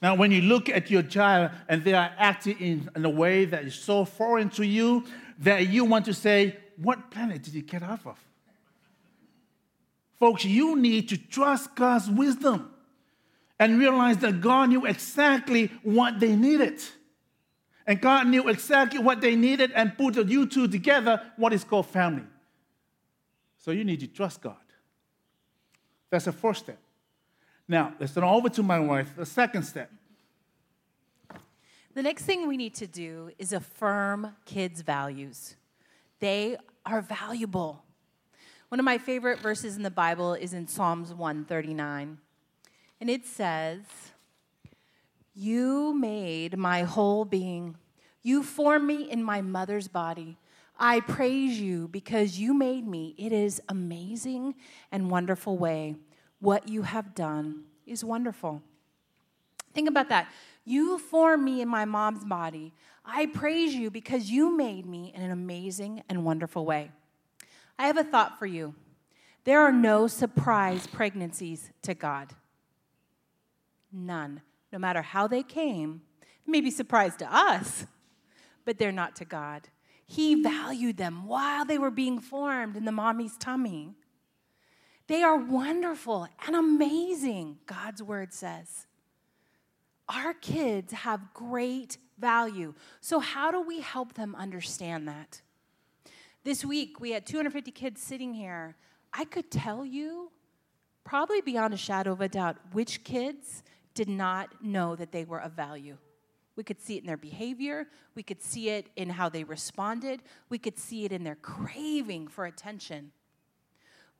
Now, 0.00 0.14
when 0.16 0.32
you 0.32 0.42
look 0.42 0.68
at 0.68 0.90
your 0.90 1.02
child 1.02 1.50
and 1.68 1.82
they 1.82 1.94
are 1.94 2.12
acting 2.18 2.58
in, 2.60 2.90
in 2.94 3.04
a 3.04 3.10
way 3.10 3.44
that 3.46 3.64
is 3.64 3.74
so 3.74 4.04
foreign 4.04 4.50
to 4.50 4.66
you 4.66 5.04
that 5.38 5.68
you 5.68 5.84
want 5.84 6.04
to 6.06 6.14
say, 6.14 6.56
What 6.76 7.10
planet 7.10 7.42
did 7.42 7.54
you 7.54 7.62
get 7.62 7.82
off 7.82 8.06
of? 8.06 8.18
Folks, 10.18 10.44
you 10.44 10.76
need 10.76 11.08
to 11.10 11.16
trust 11.16 11.74
God's 11.74 12.08
wisdom 12.08 12.70
and 13.58 13.78
realize 13.78 14.18
that 14.18 14.40
God 14.40 14.68
knew 14.68 14.86
exactly 14.86 15.70
what 15.82 16.20
they 16.20 16.34
needed. 16.34 16.82
And 17.86 18.00
God 18.00 18.26
knew 18.28 18.48
exactly 18.48 18.98
what 18.98 19.20
they 19.20 19.36
needed 19.36 19.70
and 19.72 19.96
put 19.96 20.16
you 20.16 20.46
two 20.46 20.68
together, 20.68 21.20
what 21.36 21.52
is 21.52 21.64
called 21.64 21.86
family. 21.86 22.24
So 23.58 23.70
you 23.70 23.84
need 23.84 24.00
to 24.00 24.06
trust 24.06 24.40
God. 24.40 24.56
That's 26.10 26.26
the 26.26 26.32
first 26.32 26.64
step. 26.64 26.78
Now, 27.66 27.94
let's 27.98 28.14
turn 28.14 28.24
over 28.24 28.48
to 28.50 28.62
my 28.62 28.78
wife. 28.78 29.16
The 29.16 29.26
second 29.26 29.64
step. 29.64 29.90
The 31.94 32.02
next 32.02 32.24
thing 32.24 32.48
we 32.48 32.56
need 32.56 32.74
to 32.74 32.86
do 32.86 33.30
is 33.38 33.52
affirm 33.52 34.34
kids' 34.44 34.82
values. 34.82 35.56
They 36.20 36.56
are 36.86 37.00
valuable. 37.00 37.84
One 38.68 38.80
of 38.80 38.84
my 38.84 38.98
favorite 38.98 39.40
verses 39.40 39.76
in 39.76 39.82
the 39.82 39.90
Bible 39.90 40.34
is 40.34 40.52
in 40.52 40.66
Psalms 40.66 41.12
139. 41.12 42.18
And 43.00 43.10
it 43.10 43.26
says, 43.26 43.82
You 45.34 45.94
made 45.94 46.56
my 46.56 46.82
whole 46.82 47.24
being. 47.24 47.76
You 48.22 48.42
formed 48.42 48.86
me 48.86 49.10
in 49.10 49.22
my 49.22 49.42
mother's 49.42 49.88
body. 49.88 50.38
I 50.78 51.00
praise 51.00 51.60
you 51.60 51.88
because 51.88 52.38
you 52.38 52.52
made 52.54 52.86
me. 52.86 53.14
It 53.16 53.32
is 53.32 53.60
amazing 53.68 54.54
and 54.90 55.10
wonderful 55.10 55.56
way. 55.56 55.96
What 56.40 56.68
you 56.68 56.82
have 56.82 57.14
done 57.14 57.64
is 57.86 58.02
wonderful. 58.04 58.62
Think 59.74 59.88
about 59.88 60.08
that. 60.08 60.28
You 60.64 60.98
formed 60.98 61.44
me 61.44 61.60
in 61.60 61.68
my 61.68 61.84
mom's 61.84 62.24
body. 62.24 62.72
I 63.04 63.26
praise 63.26 63.74
you 63.74 63.90
because 63.90 64.30
you 64.30 64.56
made 64.56 64.86
me 64.86 65.12
in 65.14 65.20
an 65.20 65.30
amazing 65.30 66.02
and 66.08 66.24
wonderful 66.24 66.64
way. 66.64 66.90
I 67.78 67.86
have 67.88 67.98
a 67.98 68.04
thought 68.04 68.38
for 68.38 68.46
you. 68.46 68.74
There 69.44 69.60
are 69.60 69.72
no 69.72 70.06
surprise 70.06 70.86
pregnancies 70.86 71.70
to 71.82 71.92
God. 71.94 72.32
None. 73.92 74.40
No 74.72 74.78
matter 74.78 75.02
how 75.02 75.26
they 75.26 75.42
came, 75.42 76.00
they 76.20 76.50
may 76.50 76.60
be 76.60 76.70
surprised 76.70 77.18
to 77.18 77.34
us, 77.34 77.86
but 78.64 78.78
they're 78.78 78.90
not 78.90 79.16
to 79.16 79.24
God. 79.24 79.68
He 80.06 80.42
valued 80.42 80.96
them 80.96 81.26
while 81.26 81.64
they 81.64 81.78
were 81.78 81.90
being 81.90 82.20
formed 82.20 82.76
in 82.76 82.84
the 82.84 82.92
mommy's 82.92 83.36
tummy. 83.36 83.94
They 85.06 85.22
are 85.22 85.36
wonderful 85.36 86.26
and 86.46 86.56
amazing, 86.56 87.58
God's 87.66 88.02
word 88.02 88.32
says. 88.32 88.86
Our 90.08 90.34
kids 90.34 90.92
have 90.92 91.32
great 91.32 91.98
value. 92.18 92.74
So, 93.00 93.20
how 93.20 93.50
do 93.50 93.60
we 93.60 93.80
help 93.80 94.14
them 94.14 94.34
understand 94.34 95.08
that? 95.08 95.40
This 96.44 96.64
week, 96.64 97.00
we 97.00 97.12
had 97.12 97.26
250 97.26 97.70
kids 97.70 98.02
sitting 98.02 98.34
here. 98.34 98.76
I 99.12 99.24
could 99.24 99.50
tell 99.50 99.84
you, 99.84 100.30
probably 101.04 101.40
beyond 101.40 101.72
a 101.72 101.78
shadow 101.78 102.12
of 102.12 102.20
a 102.20 102.28
doubt, 102.28 102.56
which 102.72 103.02
kids 103.04 103.62
did 103.94 104.08
not 104.08 104.62
know 104.62 104.96
that 104.96 105.12
they 105.12 105.24
were 105.24 105.40
of 105.40 105.52
value. 105.52 105.96
We 106.56 106.64
could 106.64 106.80
see 106.80 106.96
it 106.96 107.00
in 107.00 107.06
their 107.06 107.16
behavior. 107.16 107.86
We 108.14 108.22
could 108.22 108.42
see 108.42 108.70
it 108.70 108.88
in 108.96 109.10
how 109.10 109.28
they 109.28 109.44
responded. 109.44 110.22
We 110.48 110.58
could 110.58 110.78
see 110.78 111.04
it 111.04 111.12
in 111.12 111.24
their 111.24 111.34
craving 111.36 112.28
for 112.28 112.46
attention. 112.46 113.12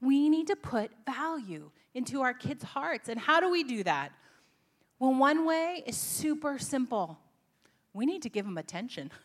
We 0.01 0.29
need 0.29 0.49
to 0.49 0.57
put 0.57 0.91
value 1.07 1.71
into 1.95 2.23
our 2.23 2.35
kids' 2.35 2.65
hearts. 2.65 3.09
And 3.09 3.21
how 3.21 3.41
do 3.41 3.51
we 3.51 3.63
do 3.63 3.85
that? 3.85 4.13
Well, 5.05 5.13
one 5.13 5.45
way 5.45 5.83
is 5.85 5.99
super 5.99 6.59
simple 6.59 7.19
we 7.93 8.07
need 8.07 8.23
to 8.23 8.31
give 8.31 8.47
them 8.47 8.57
attention. 8.57 9.11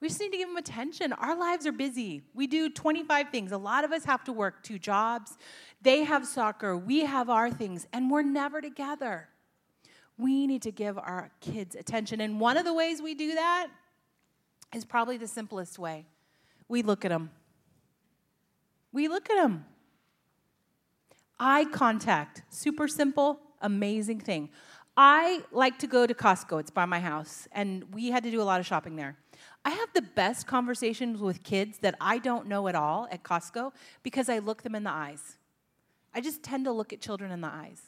We 0.00 0.08
just 0.08 0.20
need 0.20 0.32
to 0.32 0.36
give 0.36 0.48
them 0.48 0.58
attention. 0.58 1.14
Our 1.14 1.34
lives 1.34 1.66
are 1.66 1.72
busy. 1.72 2.22
We 2.34 2.46
do 2.46 2.68
25 2.68 3.30
things. 3.30 3.50
A 3.50 3.56
lot 3.56 3.82
of 3.82 3.92
us 3.92 4.04
have 4.04 4.22
to 4.24 4.32
work 4.32 4.62
two 4.62 4.78
jobs. 4.78 5.38
They 5.80 6.04
have 6.04 6.26
soccer. 6.26 6.76
We 6.76 7.06
have 7.06 7.30
our 7.30 7.50
things, 7.50 7.86
and 7.94 8.10
we're 8.10 8.20
never 8.22 8.60
together. 8.60 9.28
We 10.18 10.46
need 10.46 10.60
to 10.62 10.70
give 10.70 10.98
our 10.98 11.30
kids 11.40 11.74
attention. 11.74 12.20
And 12.20 12.38
one 12.38 12.58
of 12.58 12.66
the 12.66 12.74
ways 12.74 13.00
we 13.00 13.14
do 13.14 13.34
that 13.36 13.68
is 14.74 14.84
probably 14.84 15.16
the 15.16 15.26
simplest 15.26 15.78
way 15.78 16.04
we 16.68 16.82
look 16.82 17.06
at 17.06 17.08
them. 17.08 17.30
We 18.92 19.08
look 19.08 19.30
at 19.30 19.42
them. 19.42 19.64
Eye 21.40 21.64
contact, 21.72 22.42
super 22.50 22.86
simple, 22.86 23.40
amazing 23.66 24.20
thing. 24.20 24.48
I 24.96 25.42
like 25.52 25.78
to 25.80 25.86
go 25.86 26.06
to 26.06 26.14
Costco, 26.14 26.60
it's 26.60 26.70
by 26.70 26.86
my 26.86 27.00
house, 27.00 27.46
and 27.52 27.84
we 27.92 28.10
had 28.10 28.22
to 28.22 28.30
do 28.30 28.40
a 28.40 28.44
lot 28.50 28.60
of 28.60 28.66
shopping 28.66 28.96
there. 28.96 29.16
I 29.62 29.70
have 29.70 29.88
the 29.92 30.02
best 30.02 30.46
conversations 30.46 31.20
with 31.20 31.42
kids 31.42 31.78
that 31.80 31.96
I 32.00 32.18
don't 32.18 32.46
know 32.46 32.68
at 32.68 32.74
all 32.74 33.06
at 33.10 33.22
Costco 33.22 33.72
because 34.02 34.28
I 34.30 34.38
look 34.38 34.62
them 34.62 34.74
in 34.74 34.84
the 34.84 34.90
eyes. 34.90 35.36
I 36.14 36.22
just 36.22 36.42
tend 36.42 36.64
to 36.64 36.72
look 36.72 36.94
at 36.94 37.00
children 37.00 37.30
in 37.30 37.42
the 37.42 37.48
eyes. 37.48 37.82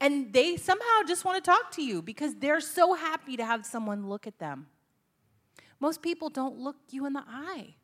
And 0.00 0.32
they 0.32 0.56
somehow 0.56 1.02
just 1.06 1.24
want 1.24 1.42
to 1.42 1.50
talk 1.50 1.70
to 1.72 1.82
you 1.82 2.02
because 2.02 2.34
they're 2.34 2.60
so 2.60 2.94
happy 2.94 3.36
to 3.36 3.44
have 3.44 3.64
someone 3.64 4.08
look 4.08 4.26
at 4.26 4.38
them. 4.38 4.66
Most 5.80 6.02
people 6.02 6.28
don't 6.28 6.58
look 6.58 6.76
you 6.90 7.06
in 7.06 7.12
the 7.12 7.24
eye. 7.26 7.74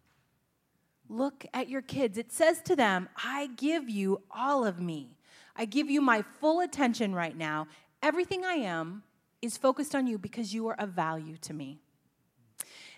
Look 1.08 1.46
at 1.54 1.68
your 1.68 1.82
kids. 1.82 2.18
It 2.18 2.32
says 2.32 2.60
to 2.62 2.76
them, 2.76 3.08
I 3.16 3.48
give 3.56 3.88
you 3.88 4.22
all 4.30 4.66
of 4.66 4.80
me. 4.80 5.16
I 5.56 5.64
give 5.64 5.90
you 5.90 6.00
my 6.00 6.22
full 6.40 6.60
attention 6.60 7.14
right 7.14 7.36
now. 7.36 7.68
Everything 8.02 8.44
I 8.44 8.54
am 8.54 9.02
is 9.40 9.56
focused 9.56 9.94
on 9.94 10.06
you 10.06 10.18
because 10.18 10.52
you 10.52 10.66
are 10.68 10.80
of 10.80 10.90
value 10.90 11.36
to 11.42 11.54
me. 11.54 11.80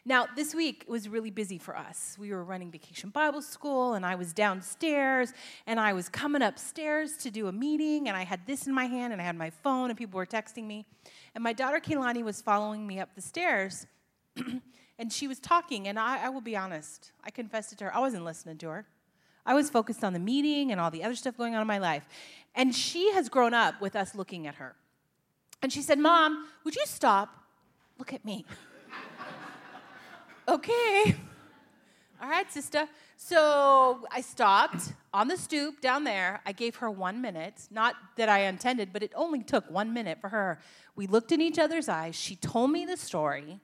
Now, 0.08 0.28
this 0.36 0.54
week 0.54 0.84
was 0.86 1.08
really 1.08 1.32
busy 1.32 1.58
for 1.58 1.76
us. 1.76 2.16
We 2.16 2.30
were 2.30 2.44
running 2.44 2.70
Vacation 2.70 3.10
Bible 3.10 3.42
School, 3.42 3.94
and 3.94 4.06
I 4.06 4.14
was 4.14 4.32
downstairs, 4.32 5.32
and 5.66 5.80
I 5.80 5.94
was 5.94 6.08
coming 6.08 6.42
upstairs 6.42 7.16
to 7.16 7.30
do 7.32 7.48
a 7.48 7.52
meeting, 7.52 8.06
and 8.06 8.16
I 8.16 8.22
had 8.22 8.46
this 8.46 8.68
in 8.68 8.72
my 8.72 8.84
hand, 8.84 9.12
and 9.12 9.20
I 9.20 9.24
had 9.24 9.36
my 9.36 9.50
phone, 9.50 9.90
and 9.90 9.98
people 9.98 10.18
were 10.18 10.26
texting 10.26 10.64
me. 10.64 10.86
And 11.34 11.42
my 11.42 11.52
daughter 11.52 11.80
Kaylani 11.80 12.22
was 12.22 12.40
following 12.40 12.86
me 12.86 13.00
up 13.00 13.16
the 13.16 13.20
stairs, 13.20 13.88
and 14.98 15.12
she 15.12 15.26
was 15.26 15.40
talking, 15.40 15.88
and 15.88 15.98
I, 15.98 16.26
I 16.26 16.28
will 16.28 16.40
be 16.40 16.56
honest, 16.56 17.10
I 17.24 17.30
confessed 17.30 17.72
it 17.72 17.78
to 17.78 17.86
her, 17.86 17.96
I 17.96 17.98
wasn't 17.98 18.24
listening 18.24 18.58
to 18.58 18.68
her. 18.68 18.86
I 19.46 19.54
was 19.54 19.70
focused 19.70 20.04
on 20.04 20.12
the 20.12 20.18
meeting 20.18 20.72
and 20.72 20.80
all 20.80 20.90
the 20.90 21.04
other 21.04 21.14
stuff 21.14 21.36
going 21.36 21.54
on 21.54 21.62
in 21.62 21.66
my 21.66 21.78
life. 21.78 22.02
And 22.54 22.74
she 22.74 23.12
has 23.12 23.28
grown 23.28 23.54
up 23.54 23.80
with 23.80 23.94
us 23.94 24.14
looking 24.14 24.46
at 24.46 24.56
her. 24.56 24.74
And 25.62 25.72
she 25.72 25.82
said, 25.82 25.98
Mom, 25.98 26.48
would 26.64 26.74
you 26.74 26.84
stop? 26.86 27.34
Look 27.98 28.12
at 28.12 28.24
me. 28.24 28.44
okay. 30.48 31.16
All 32.20 32.28
right, 32.28 32.50
sister. 32.50 32.88
So 33.16 34.06
I 34.10 34.20
stopped 34.20 34.92
on 35.12 35.28
the 35.28 35.36
stoop 35.36 35.80
down 35.80 36.04
there. 36.04 36.40
I 36.44 36.52
gave 36.52 36.76
her 36.76 36.90
one 36.90 37.20
minute. 37.20 37.68
Not 37.70 37.94
that 38.16 38.28
I 38.28 38.40
intended, 38.40 38.92
but 38.92 39.02
it 39.02 39.12
only 39.14 39.42
took 39.42 39.70
one 39.70 39.92
minute 39.92 40.20
for 40.20 40.28
her. 40.28 40.58
We 40.94 41.06
looked 41.06 41.32
in 41.32 41.40
each 41.40 41.58
other's 41.58 41.88
eyes. 41.88 42.14
She 42.14 42.36
told 42.36 42.70
me 42.70 42.84
the 42.84 42.96
story. 42.96 43.60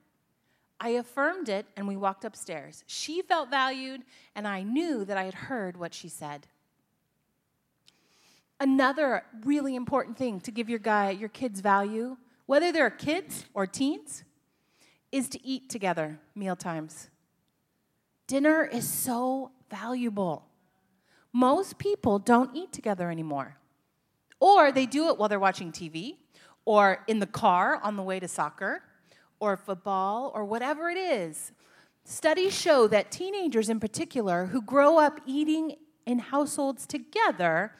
I 0.82 0.88
affirmed 0.88 1.48
it 1.48 1.66
and 1.76 1.86
we 1.86 1.96
walked 1.96 2.24
upstairs. 2.24 2.82
She 2.88 3.22
felt 3.22 3.50
valued, 3.50 4.02
and 4.34 4.48
I 4.48 4.64
knew 4.64 5.04
that 5.04 5.16
I 5.16 5.22
had 5.22 5.34
heard 5.34 5.76
what 5.76 5.94
she 5.94 6.08
said. 6.08 6.48
Another 8.58 9.22
really 9.44 9.76
important 9.76 10.18
thing 10.18 10.40
to 10.40 10.50
give 10.50 10.68
your 10.68 10.80
guy, 10.80 11.10
your 11.10 11.28
kids 11.28 11.60
value, 11.60 12.16
whether 12.46 12.72
they're 12.72 12.90
kids 12.90 13.44
or 13.54 13.64
teens, 13.64 14.24
is 15.12 15.28
to 15.28 15.46
eat 15.46 15.70
together 15.70 16.18
meal 16.34 16.56
times. 16.56 17.10
Dinner 18.26 18.64
is 18.64 18.88
so 18.88 19.52
valuable. 19.70 20.46
Most 21.32 21.78
people 21.78 22.18
don't 22.18 22.56
eat 22.56 22.72
together 22.72 23.08
anymore. 23.08 23.56
Or 24.40 24.72
they 24.72 24.86
do 24.86 25.10
it 25.10 25.18
while 25.18 25.28
they're 25.28 25.38
watching 25.38 25.70
TV, 25.70 26.16
or 26.64 27.04
in 27.06 27.20
the 27.20 27.26
car 27.26 27.78
on 27.84 27.94
the 27.94 28.02
way 28.02 28.18
to 28.18 28.26
soccer, 28.26 28.82
or 29.42 29.56
football 29.56 30.30
or 30.36 30.44
whatever 30.44 30.88
it 30.88 30.96
is. 30.96 31.50
Studies 32.04 32.56
show 32.56 32.86
that 32.86 33.10
teenagers, 33.10 33.68
in 33.68 33.80
particular, 33.80 34.46
who 34.46 34.62
grow 34.62 34.98
up 34.98 35.20
eating 35.26 35.74
in 36.06 36.20
households 36.20 36.86
together 36.86 37.72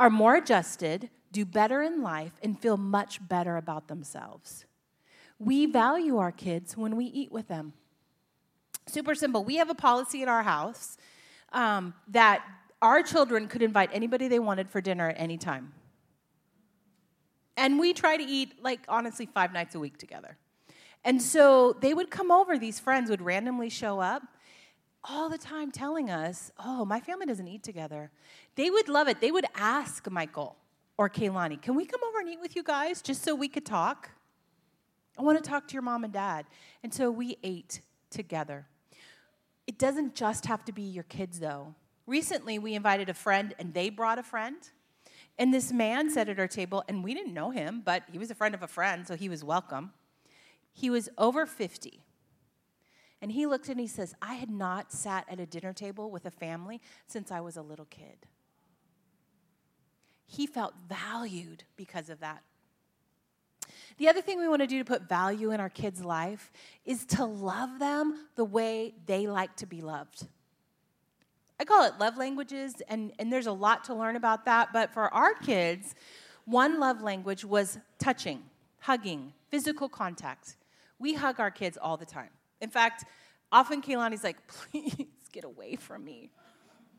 are 0.00 0.10
more 0.10 0.34
adjusted, 0.34 1.08
do 1.30 1.44
better 1.44 1.82
in 1.82 2.02
life, 2.02 2.32
and 2.42 2.58
feel 2.58 2.76
much 2.76 3.26
better 3.28 3.56
about 3.56 3.86
themselves. 3.86 4.66
We 5.38 5.66
value 5.66 6.18
our 6.18 6.32
kids 6.32 6.76
when 6.76 6.96
we 6.96 7.04
eat 7.04 7.30
with 7.30 7.46
them. 7.46 7.74
Super 8.86 9.14
simple. 9.14 9.44
We 9.44 9.56
have 9.56 9.70
a 9.70 9.76
policy 9.76 10.22
in 10.22 10.28
our 10.28 10.42
house 10.42 10.96
um, 11.52 11.94
that 12.08 12.42
our 12.82 13.04
children 13.04 13.46
could 13.46 13.62
invite 13.62 13.90
anybody 13.92 14.26
they 14.26 14.40
wanted 14.40 14.68
for 14.68 14.80
dinner 14.80 15.08
at 15.10 15.20
any 15.20 15.38
time. 15.38 15.74
And 17.56 17.78
we 17.78 17.92
try 17.92 18.16
to 18.16 18.22
eat, 18.24 18.62
like, 18.62 18.80
honestly, 18.88 19.26
five 19.26 19.52
nights 19.52 19.76
a 19.76 19.78
week 19.78 19.96
together. 19.96 20.36
And 21.04 21.22
so 21.22 21.76
they 21.80 21.94
would 21.94 22.10
come 22.10 22.30
over, 22.30 22.58
these 22.58 22.80
friends 22.80 23.10
would 23.10 23.22
randomly 23.22 23.70
show 23.70 24.00
up 24.00 24.22
all 25.04 25.28
the 25.28 25.38
time 25.38 25.70
telling 25.70 26.10
us, 26.10 26.50
Oh, 26.58 26.84
my 26.84 27.00
family 27.00 27.26
doesn't 27.26 27.48
eat 27.48 27.62
together. 27.62 28.10
They 28.56 28.70
would 28.70 28.88
love 28.88 29.08
it. 29.08 29.20
They 29.20 29.30
would 29.30 29.46
ask 29.54 30.10
Michael, 30.10 30.56
or 30.96 31.08
Kaylani, 31.08 31.60
can 31.60 31.74
we 31.74 31.84
come 31.84 32.00
over 32.06 32.18
and 32.20 32.28
eat 32.28 32.40
with 32.40 32.56
you 32.56 32.62
guys 32.62 33.00
just 33.00 33.22
so 33.22 33.34
we 33.34 33.48
could 33.48 33.64
talk? 33.64 34.10
I 35.18 35.22
want 35.22 35.42
to 35.42 35.48
talk 35.48 35.66
to 35.68 35.72
your 35.72 35.82
mom 35.82 36.04
and 36.04 36.12
dad. 36.12 36.46
And 36.82 36.92
so 36.92 37.10
we 37.10 37.38
ate 37.42 37.80
together. 38.10 38.66
It 39.66 39.78
doesn't 39.78 40.14
just 40.14 40.46
have 40.46 40.64
to 40.66 40.72
be 40.72 40.82
your 40.82 41.04
kids, 41.04 41.40
though. 41.40 41.74
Recently, 42.06 42.58
we 42.58 42.74
invited 42.74 43.08
a 43.08 43.14
friend, 43.14 43.54
and 43.58 43.74
they 43.74 43.90
brought 43.90 44.18
a 44.18 44.22
friend. 44.22 44.56
And 45.38 45.52
this 45.52 45.72
man 45.72 46.08
sat 46.10 46.28
at 46.28 46.38
our 46.38 46.48
table, 46.48 46.84
and 46.88 47.04
we 47.04 47.14
didn't 47.14 47.34
know 47.34 47.50
him, 47.50 47.82
but 47.84 48.04
he 48.10 48.18
was 48.18 48.30
a 48.30 48.34
friend 48.34 48.54
of 48.54 48.62
a 48.62 48.68
friend, 48.68 49.06
so 49.06 49.14
he 49.14 49.28
was 49.28 49.44
welcome. 49.44 49.92
He 50.78 50.90
was 50.90 51.08
over 51.18 51.44
50. 51.44 52.04
And 53.20 53.32
he 53.32 53.46
looked 53.46 53.68
and 53.68 53.80
he 53.80 53.88
says, 53.88 54.14
I 54.22 54.34
had 54.34 54.48
not 54.48 54.92
sat 54.92 55.26
at 55.28 55.40
a 55.40 55.46
dinner 55.46 55.72
table 55.72 56.08
with 56.08 56.24
a 56.24 56.30
family 56.30 56.80
since 57.08 57.32
I 57.32 57.40
was 57.40 57.56
a 57.56 57.62
little 57.62 57.86
kid. 57.86 58.28
He 60.24 60.46
felt 60.46 60.74
valued 60.88 61.64
because 61.76 62.08
of 62.08 62.20
that. 62.20 62.44
The 63.96 64.06
other 64.06 64.22
thing 64.22 64.38
we 64.38 64.46
want 64.46 64.62
to 64.62 64.68
do 64.68 64.78
to 64.78 64.84
put 64.84 65.08
value 65.08 65.50
in 65.50 65.58
our 65.58 65.68
kids' 65.68 66.04
life 66.04 66.52
is 66.84 67.04
to 67.06 67.24
love 67.24 67.80
them 67.80 68.28
the 68.36 68.44
way 68.44 68.94
they 69.06 69.26
like 69.26 69.56
to 69.56 69.66
be 69.66 69.80
loved. 69.80 70.28
I 71.58 71.64
call 71.64 71.86
it 71.86 71.98
love 71.98 72.16
languages, 72.16 72.74
and, 72.86 73.10
and 73.18 73.32
there's 73.32 73.48
a 73.48 73.52
lot 73.52 73.82
to 73.84 73.94
learn 73.94 74.14
about 74.14 74.44
that. 74.44 74.72
But 74.72 74.94
for 74.94 75.12
our 75.12 75.34
kids, 75.34 75.96
one 76.44 76.78
love 76.78 77.02
language 77.02 77.44
was 77.44 77.78
touching, 77.98 78.44
hugging, 78.78 79.32
physical 79.50 79.88
contact. 79.88 80.54
We 80.98 81.14
hug 81.14 81.40
our 81.40 81.50
kids 81.50 81.78
all 81.80 81.96
the 81.96 82.06
time. 82.06 82.30
In 82.60 82.70
fact, 82.70 83.04
often 83.52 83.82
Kaylani's 83.82 84.24
like, 84.24 84.36
please 84.46 85.06
get 85.32 85.44
away 85.44 85.76
from 85.76 86.04
me. 86.04 86.30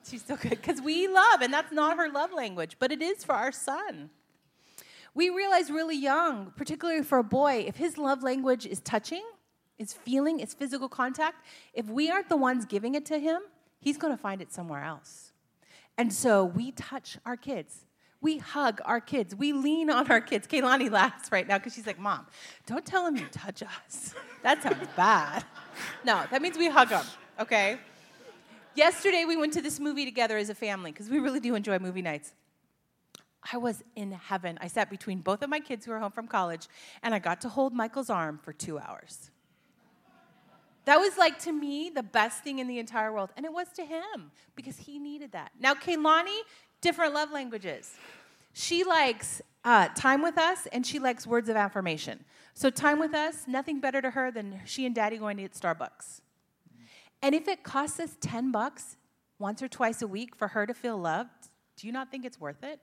She's 0.09 0.23
so 0.23 0.35
good 0.37 0.51
because 0.51 0.81
we 0.81 1.07
love, 1.07 1.41
and 1.41 1.53
that's 1.53 1.71
not 1.71 1.97
her 1.97 2.09
love 2.09 2.31
language, 2.31 2.77
but 2.79 2.91
it 2.91 3.01
is 3.01 3.23
for 3.23 3.33
our 3.35 3.51
son. 3.51 4.09
We 5.13 5.29
realize 5.29 5.69
really 5.69 5.97
young, 5.97 6.53
particularly 6.55 7.03
for 7.03 7.17
a 7.17 7.23
boy, 7.23 7.65
if 7.67 7.75
his 7.75 7.97
love 7.97 8.23
language 8.23 8.65
is 8.65 8.79
touching, 8.79 9.23
is 9.77 9.93
feeling, 9.93 10.39
is 10.39 10.53
physical 10.53 10.87
contact, 10.87 11.45
if 11.73 11.87
we 11.87 12.09
aren't 12.09 12.29
the 12.29 12.37
ones 12.37 12.65
giving 12.65 12.95
it 12.95 13.05
to 13.07 13.19
him, 13.19 13.41
he's 13.79 13.97
going 13.97 14.15
to 14.15 14.21
find 14.21 14.41
it 14.41 14.53
somewhere 14.53 14.83
else. 14.83 15.31
And 15.97 16.13
so 16.13 16.45
we 16.45 16.71
touch 16.71 17.17
our 17.25 17.35
kids. 17.35 17.85
We 18.21 18.37
hug 18.37 18.81
our 18.83 18.99
kids. 18.99 19.33
We 19.33 19.53
lean 19.53 19.89
on 19.89 20.11
our 20.11 20.19
kids. 20.19 20.47
Kaylani 20.47 20.91
laughs 20.91 21.31
right 21.31 21.47
now 21.47 21.57
because 21.57 21.73
she's 21.73 21.87
like, 21.87 21.99
Mom, 21.99 22.27
don't 22.65 22.85
tell 22.85 23.05
him 23.05 23.15
you 23.15 23.25
touch 23.31 23.63
us. 23.63 24.13
That 24.41 24.63
sounds 24.63 24.87
bad. 24.95 25.43
No, 26.05 26.23
that 26.31 26.41
means 26.41 26.57
we 26.57 26.69
hug 26.69 26.87
them, 26.87 27.03
okay? 27.41 27.77
Yesterday, 28.73 29.25
we 29.25 29.35
went 29.35 29.51
to 29.51 29.61
this 29.61 29.77
movie 29.77 30.05
together 30.05 30.37
as 30.37 30.49
a 30.49 30.55
family 30.55 30.93
because 30.93 31.09
we 31.09 31.19
really 31.19 31.41
do 31.41 31.55
enjoy 31.55 31.77
movie 31.77 32.01
nights. 32.01 32.31
I 33.51 33.57
was 33.57 33.83
in 33.97 34.13
heaven. 34.13 34.57
I 34.61 34.67
sat 34.67 34.89
between 34.89 35.19
both 35.19 35.41
of 35.41 35.49
my 35.49 35.59
kids 35.59 35.85
who 35.85 35.91
were 35.91 35.99
home 35.99 36.13
from 36.13 36.27
college, 36.27 36.67
and 37.03 37.13
I 37.13 37.19
got 37.19 37.41
to 37.41 37.49
hold 37.49 37.73
Michael's 37.73 38.09
arm 38.09 38.39
for 38.41 38.53
two 38.53 38.79
hours. 38.79 39.29
That 40.85 40.97
was 40.97 41.17
like 41.17 41.39
to 41.39 41.51
me 41.51 41.91
the 41.93 42.03
best 42.03 42.43
thing 42.43 42.59
in 42.59 42.67
the 42.67 42.79
entire 42.79 43.11
world, 43.11 43.29
and 43.37 43.45
it 43.45 43.53
was 43.53 43.67
to 43.75 43.85
him 43.85 44.31
because 44.55 44.77
he 44.77 44.99
needed 44.99 45.33
that. 45.33 45.51
Now, 45.59 45.73
Kaylani, 45.73 46.39
different 46.81 47.13
love 47.13 47.31
languages. 47.31 47.93
She 48.53 48.83
likes 48.83 49.41
uh, 49.63 49.89
time 49.95 50.21
with 50.21 50.37
us, 50.37 50.67
and 50.71 50.85
she 50.85 50.99
likes 50.99 51.27
words 51.27 51.49
of 51.49 51.55
affirmation. 51.55 52.23
So, 52.53 52.69
time 52.69 52.99
with 52.99 53.13
us, 53.13 53.45
nothing 53.47 53.79
better 53.79 54.01
to 54.01 54.11
her 54.11 54.31
than 54.31 54.59
she 54.65 54.85
and 54.85 54.95
daddy 54.95 55.17
going 55.17 55.37
to 55.37 55.43
get 55.43 55.53
Starbucks. 55.53 56.21
And 57.21 57.35
if 57.35 57.47
it 57.47 57.63
costs 57.63 57.99
us 57.99 58.15
10 58.21 58.51
bucks 58.51 58.97
once 59.37 59.61
or 59.61 59.67
twice 59.67 60.01
a 60.01 60.07
week 60.07 60.35
for 60.35 60.49
her 60.49 60.65
to 60.65 60.73
feel 60.73 60.97
loved, 60.97 61.49
do 61.77 61.87
you 61.87 61.93
not 61.93 62.11
think 62.11 62.25
it's 62.25 62.39
worth 62.39 62.63
it? 62.63 62.79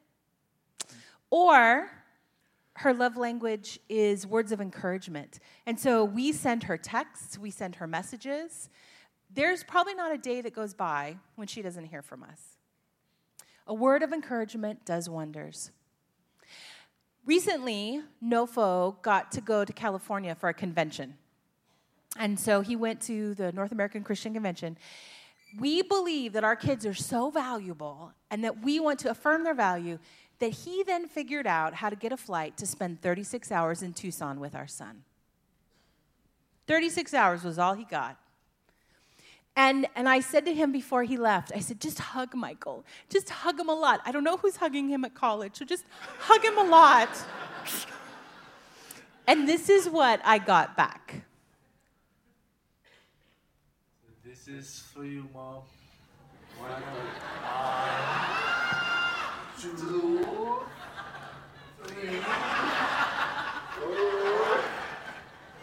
Or 1.30 1.90
her 2.76 2.92
love 2.92 3.16
language 3.16 3.78
is 3.88 4.26
words 4.26 4.52
of 4.52 4.60
encouragement. 4.60 5.40
And 5.64 5.78
so 5.78 6.04
we 6.04 6.32
send 6.32 6.64
her 6.64 6.76
texts, 6.76 7.38
we 7.38 7.50
send 7.50 7.76
her 7.76 7.86
messages. 7.86 8.68
There's 9.32 9.64
probably 9.64 9.94
not 9.94 10.12
a 10.12 10.18
day 10.18 10.40
that 10.42 10.54
goes 10.54 10.75
by 10.75 11.16
when 11.36 11.49
she 11.49 11.62
doesn't 11.62 11.86
hear 11.86 12.02
from 12.02 12.23
us. 12.23 12.55
A 13.66 13.74
word 13.74 14.02
of 14.02 14.12
encouragement 14.12 14.84
does 14.84 15.08
wonders. 15.08 15.70
Recently, 17.24 18.02
Nofo 18.22 19.02
got 19.02 19.32
to 19.32 19.40
go 19.40 19.64
to 19.64 19.72
California 19.72 20.34
for 20.36 20.48
a 20.48 20.54
convention. 20.54 21.14
And 22.18 22.38
so 22.38 22.60
he 22.60 22.76
went 22.76 23.00
to 23.02 23.34
the 23.34 23.50
North 23.52 23.72
American 23.72 24.04
Christian 24.04 24.32
Convention. 24.32 24.78
We 25.58 25.82
believe 25.82 26.32
that 26.34 26.44
our 26.44 26.56
kids 26.56 26.86
are 26.86 26.94
so 26.94 27.30
valuable 27.30 28.12
and 28.30 28.44
that 28.44 28.62
we 28.62 28.78
want 28.78 29.00
to 29.00 29.10
affirm 29.10 29.42
their 29.42 29.54
value 29.54 29.98
that 30.38 30.50
he 30.50 30.82
then 30.82 31.08
figured 31.08 31.46
out 31.46 31.74
how 31.74 31.90
to 31.90 31.96
get 31.96 32.12
a 32.12 32.16
flight 32.16 32.56
to 32.58 32.66
spend 32.66 33.02
36 33.02 33.50
hours 33.50 33.82
in 33.82 33.92
Tucson 33.92 34.38
with 34.38 34.54
our 34.54 34.66
son. 34.66 35.02
36 36.66 37.14
hours 37.14 37.42
was 37.42 37.58
all 37.58 37.74
he 37.74 37.84
got. 37.84 38.18
And, 39.56 39.86
and 39.97 40.06
I 40.06 40.21
said 40.21 40.45
to 40.45 40.52
him 40.52 40.71
before 40.71 41.02
he 41.02 41.16
left, 41.16 41.50
I 41.54 41.60
said, 41.60 41.80
just 41.80 41.99
hug 41.99 42.34
Michael. 42.34 42.84
Just 43.08 43.30
hug 43.30 43.58
him 43.58 43.71
a 43.71 43.75
lot. 43.75 44.02
I 44.04 44.12
don't 44.12 44.23
know 44.23 44.36
who's 44.36 44.56
hugging 44.56 44.90
him 44.90 45.02
at 45.06 45.14
college, 45.14 45.56
so 45.56 45.64
just 45.64 45.84
hug 46.19 46.45
him 46.45 46.58
a 46.58 46.64
lot. 46.64 47.08
and 49.26 49.49
this 49.49 49.71
is 49.71 49.88
what 49.88 50.21
I 50.25 50.36
got 50.38 50.76
back. 50.76 51.23
This 54.23 54.47
is 54.47 54.84
for 54.92 55.06
you, 55.06 55.26
Mom. 55.32 55.62
One, 56.58 56.82
two, 59.58 59.76
three, 61.82 62.21
four, 63.78 64.60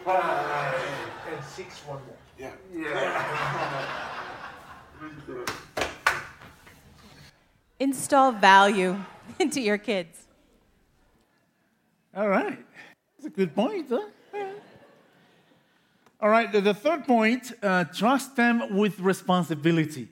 five, 0.03 0.75
and 1.31 1.43
six. 1.45 1.79
One 1.85 1.99
more. 2.07 2.22
Yeah. 2.37 2.51
Yeah. 2.73 3.99
Install 7.79 8.31
value 8.33 8.97
into 9.39 9.61
your 9.61 9.77
kids. 9.77 10.27
All 12.15 12.29
right. 12.29 12.59
That's 13.17 13.25
a 13.25 13.29
good 13.29 13.55
point, 13.55 13.87
huh? 13.89 14.01
All 16.23 16.29
right, 16.29 16.49
the, 16.49 16.73
third 16.73 17.05
point 17.05 17.51
uh, 17.61 17.83
trust 17.83 18.37
them 18.37 18.77
with 18.77 18.97
responsibility. 19.01 20.07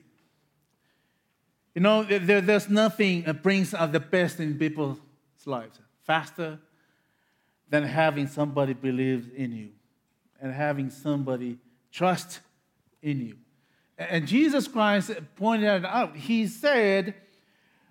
You 1.74 1.80
know, 1.80 2.02
there, 2.02 2.42
there's 2.42 2.68
nothing 2.68 3.22
that 3.22 3.42
brings 3.42 3.72
out 3.72 3.92
the 3.92 4.00
best 4.00 4.38
in 4.38 4.58
people's 4.58 4.98
lives 5.46 5.78
faster 6.02 6.58
than 7.70 7.84
having 7.84 8.26
somebody 8.26 8.74
believe 8.74 9.30
in 9.34 9.52
you 9.52 9.70
and 10.38 10.52
having 10.52 10.90
somebody 10.90 11.56
trust 11.92 12.40
in 13.02 13.20
you. 13.20 13.36
And 13.98 14.26
Jesus 14.26 14.66
Christ 14.66 15.12
pointed 15.36 15.84
out, 15.84 16.16
He 16.16 16.46
said, 16.46 17.14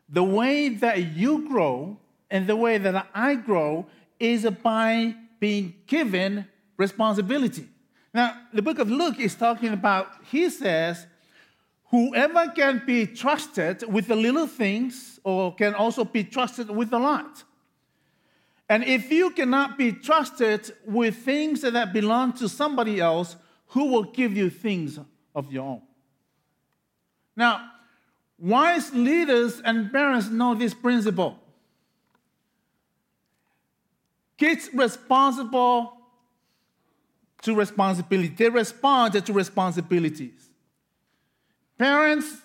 the 0.09 0.23
way 0.23 0.69
that 0.69 1.15
you 1.15 1.47
grow 1.47 1.97
and 2.29 2.45
the 2.45 2.55
way 2.55 2.77
that 2.77 3.07
I 3.13 3.35
grow 3.35 3.85
is 4.19 4.45
by 4.61 5.15
being 5.39 5.73
given 5.87 6.47
responsibility. 6.77 7.67
Now, 8.13 8.35
the 8.53 8.61
book 8.61 8.79
of 8.79 8.91
Luke 8.91 9.19
is 9.19 9.35
talking 9.35 9.71
about, 9.71 10.11
he 10.29 10.49
says, 10.49 11.07
whoever 11.85 12.49
can 12.49 12.83
be 12.85 13.05
trusted 13.05 13.83
with 13.91 14.07
the 14.07 14.15
little 14.15 14.47
things 14.47 15.19
or 15.23 15.55
can 15.55 15.73
also 15.75 16.03
be 16.03 16.25
trusted 16.25 16.69
with 16.69 16.91
a 16.91 16.99
lot. 16.99 17.43
And 18.67 18.83
if 18.83 19.11
you 19.11 19.31
cannot 19.31 19.77
be 19.77 19.91
trusted 19.91 20.73
with 20.85 21.15
things 21.17 21.61
that 21.61 21.93
belong 21.93 22.33
to 22.33 22.49
somebody 22.49 22.99
else, 22.99 23.35
who 23.71 23.85
will 23.85 24.03
give 24.03 24.35
you 24.35 24.49
things 24.49 24.99
of 25.33 25.51
your 25.51 25.63
own? 25.63 25.81
Now, 27.35 27.71
wise 28.37 28.93
leaders 28.93 29.61
and 29.63 29.91
parents 29.91 30.29
know 30.29 30.55
this 30.55 30.73
principle. 30.73 31.39
Kids 34.37 34.69
responsible 34.73 35.93
to 37.43 37.55
responsibility. 37.55 38.29
They 38.29 38.49
respond 38.49 39.25
to 39.25 39.33
responsibilities. 39.33 40.49
Parents 41.77 42.37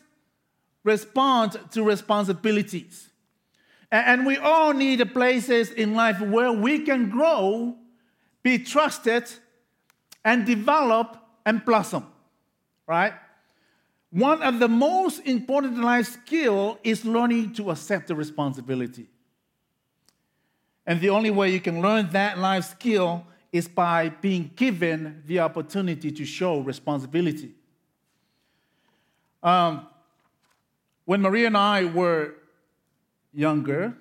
respond 0.85 1.59
to 1.73 1.83
responsibilities. 1.83 3.09
And 3.91 4.25
we 4.27 4.37
all 4.37 4.73
need 4.73 5.13
places 5.13 5.71
in 5.71 5.95
life 5.95 6.21
where 6.21 6.53
we 6.53 6.81
can 6.81 7.11
grow, 7.11 7.77
be 8.43 8.59
trusted, 8.59 9.29
and 10.27 10.45
develop 10.45 11.17
and 11.47 11.65
blossom, 11.65 12.05
right? 12.85 13.13
One 14.11 14.43
of 14.43 14.59
the 14.59 14.69
most 14.69 15.21
important 15.21 15.79
life 15.79 16.07
skill 16.07 16.81
is 16.83 17.05
learning 17.05 17.55
to 17.55 17.71
accept 17.71 18.09
the 18.09 18.17
responsibility. 18.17 19.07
And 20.85 21.01
the 21.01 21.11
only 21.11 21.31
way 21.31 21.53
you 21.53 21.61
can 21.61 21.81
learn 21.81 22.11
that 22.11 22.39
life 22.39 22.65
skill 22.65 23.25
is 23.53 23.69
by 23.69 24.09
being 24.09 24.51
given 24.57 25.23
the 25.27 25.39
opportunity 25.39 26.11
to 26.11 26.25
show 26.25 26.59
responsibility. 26.59 27.53
Um, 29.45 29.87
when 31.05 31.23
Maria 31.23 31.47
and 31.47 31.57
I 31.57 31.85
were 31.85 32.35
younger, 33.33 33.97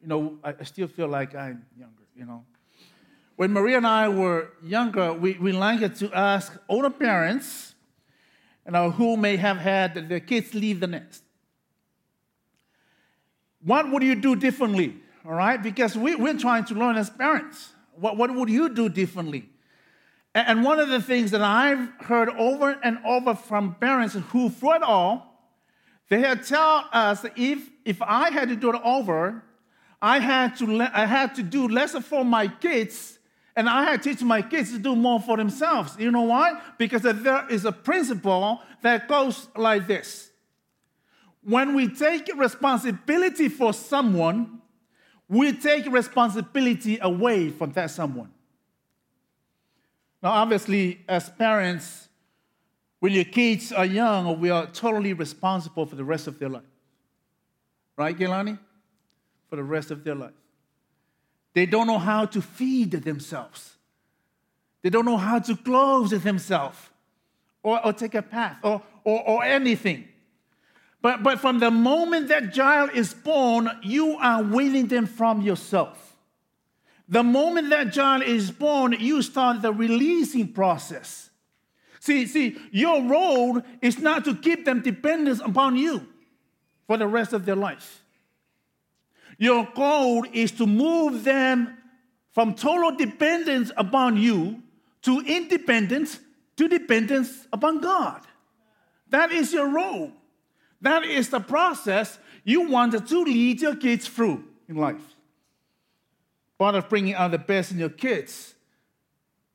you 0.00 0.06
know, 0.06 0.38
I, 0.44 0.54
I 0.60 0.62
still 0.62 0.86
feel 0.86 1.08
like 1.08 1.34
I'm 1.34 1.66
younger, 1.76 2.04
you 2.16 2.24
know. 2.24 2.44
When 3.36 3.52
Maria 3.52 3.78
and 3.78 3.86
I 3.86 4.08
were 4.08 4.50
younger, 4.62 5.12
we, 5.12 5.34
we 5.34 5.52
liked 5.52 5.98
to 5.98 6.12
ask 6.12 6.56
older 6.68 6.90
parents 6.90 7.74
you 8.64 8.72
know, 8.72 8.90
who 8.90 9.16
may 9.16 9.36
have 9.36 9.58
had 9.58 10.08
their 10.08 10.20
kids 10.20 10.54
leave 10.54 10.80
the 10.80 10.86
nest. 10.86 11.22
What 13.62 13.90
would 13.90 14.02
you 14.02 14.14
do 14.14 14.36
differently? 14.36 14.96
All 15.24 15.32
right? 15.32 15.62
Because 15.62 15.96
we, 15.96 16.14
we're 16.14 16.38
trying 16.38 16.64
to 16.66 16.74
learn 16.74 16.96
as 16.96 17.10
parents. 17.10 17.72
What, 17.94 18.16
what 18.16 18.34
would 18.34 18.50
you 18.50 18.68
do 18.68 18.88
differently? 18.88 19.48
And 20.34 20.64
one 20.64 20.80
of 20.80 20.88
the 20.88 21.00
things 21.00 21.30
that 21.30 21.42
I've 21.42 21.88
heard 22.00 22.28
over 22.30 22.78
and 22.82 22.98
over 23.06 23.34
from 23.34 23.76
parents 23.76 24.14
who, 24.30 24.50
through 24.50 24.76
it 24.76 24.82
all, 24.82 25.34
they 26.08 26.20
had 26.20 26.44
tell 26.44 26.88
us 26.92 27.24
if, 27.36 27.70
if 27.84 28.02
I 28.02 28.30
had 28.30 28.48
to 28.48 28.56
do 28.56 28.70
it 28.70 28.80
over, 28.84 29.42
I 30.02 30.18
had 30.18 30.56
to, 30.56 30.66
le- 30.66 30.90
I 30.92 31.06
had 31.06 31.34
to 31.36 31.42
do 31.42 31.68
less 31.68 31.92
for 31.92 32.24
my 32.24 32.48
kids, 32.48 33.13
and 33.56 33.68
I 33.68 33.84
had 33.84 34.02
to 34.02 34.10
teach 34.10 34.22
my 34.22 34.42
kids 34.42 34.72
to 34.72 34.78
do 34.78 34.96
more 34.96 35.20
for 35.20 35.36
themselves. 35.36 35.96
You 35.98 36.10
know 36.10 36.22
why? 36.22 36.60
Because 36.76 37.02
there 37.02 37.46
is 37.48 37.64
a 37.64 37.72
principle 37.72 38.60
that 38.82 39.06
goes 39.08 39.48
like 39.56 39.86
this. 39.86 40.30
When 41.42 41.74
we 41.74 41.88
take 41.88 42.28
responsibility 42.36 43.48
for 43.48 43.72
someone, 43.72 44.60
we 45.28 45.52
take 45.52 45.86
responsibility 45.86 46.98
away 47.00 47.50
from 47.50 47.72
that 47.72 47.90
someone. 47.90 48.30
Now, 50.22 50.30
obviously, 50.30 51.00
as 51.08 51.28
parents, 51.28 52.08
when 52.98 53.12
your 53.12 53.24
kids 53.24 53.72
are 53.72 53.84
young, 53.84 54.40
we 54.40 54.50
are 54.50 54.66
totally 54.66 55.12
responsible 55.12 55.86
for 55.86 55.96
the 55.96 56.04
rest 56.04 56.26
of 56.26 56.38
their 56.38 56.48
life. 56.48 56.62
Right, 57.96 58.16
Kaylani? 58.16 58.58
For 59.50 59.56
the 59.56 59.62
rest 59.62 59.90
of 59.90 60.02
their 60.02 60.14
life. 60.14 60.32
They 61.54 61.66
don't 61.66 61.86
know 61.86 61.98
how 61.98 62.26
to 62.26 62.42
feed 62.42 62.90
themselves. 62.90 63.76
They 64.82 64.90
don't 64.90 65.06
know 65.06 65.16
how 65.16 65.38
to 65.38 65.56
clothe 65.56 66.10
themselves 66.10 66.78
or, 67.62 67.84
or 67.84 67.92
take 67.92 68.14
a 68.14 68.22
bath 68.22 68.58
or, 68.62 68.82
or, 69.04 69.26
or 69.26 69.44
anything. 69.44 70.06
But, 71.00 71.22
but 71.22 71.38
from 71.38 71.60
the 71.60 71.70
moment 71.70 72.28
that 72.28 72.52
child 72.52 72.90
is 72.94 73.14
born, 73.14 73.70
you 73.82 74.16
are 74.16 74.42
winning 74.42 74.88
them 74.88 75.06
from 75.06 75.42
yourself. 75.42 76.16
The 77.08 77.22
moment 77.22 77.70
that 77.70 77.92
child 77.92 78.22
is 78.22 78.50
born, 78.50 78.96
you 78.98 79.22
start 79.22 79.62
the 79.62 79.72
releasing 79.72 80.48
process. 80.48 81.30
See, 82.00 82.26
see, 82.26 82.58
your 82.70 83.02
role 83.02 83.62
is 83.80 83.98
not 83.98 84.24
to 84.26 84.34
keep 84.34 84.64
them 84.64 84.80
dependent 84.80 85.40
upon 85.40 85.76
you 85.76 86.06
for 86.86 86.96
the 86.96 87.06
rest 87.06 87.32
of 87.32 87.46
their 87.46 87.56
life. 87.56 88.03
Your 89.38 89.68
goal 89.74 90.24
is 90.32 90.52
to 90.52 90.66
move 90.66 91.24
them 91.24 91.76
from 92.32 92.54
total 92.54 92.96
dependence 92.96 93.70
upon 93.76 94.16
you 94.16 94.62
to 95.02 95.20
independence 95.20 96.18
to 96.56 96.68
dependence 96.68 97.46
upon 97.52 97.80
God. 97.80 98.20
That 99.10 99.32
is 99.32 99.52
your 99.52 99.68
role. 99.68 100.12
That 100.80 101.04
is 101.04 101.30
the 101.30 101.40
process 101.40 102.18
you 102.44 102.68
want 102.68 102.92
to 102.92 103.18
lead 103.20 103.60
your 103.60 103.76
kids 103.76 104.06
through 104.06 104.44
in 104.68 104.76
life. 104.76 105.16
Part 106.58 106.74
of 106.74 106.88
bringing 106.88 107.14
out 107.14 107.30
the 107.30 107.38
best 107.38 107.72
in 107.72 107.78
your 107.78 107.88
kids 107.88 108.54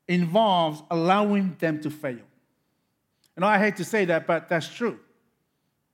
involves 0.08 0.82
allowing 0.90 1.56
them 1.58 1.80
to 1.80 1.90
fail. 1.90 2.18
And 3.36 3.44
I 3.44 3.58
hate 3.58 3.76
to 3.76 3.84
say 3.84 4.04
that, 4.06 4.26
but 4.26 4.48
that's 4.48 4.68
true. 4.68 4.98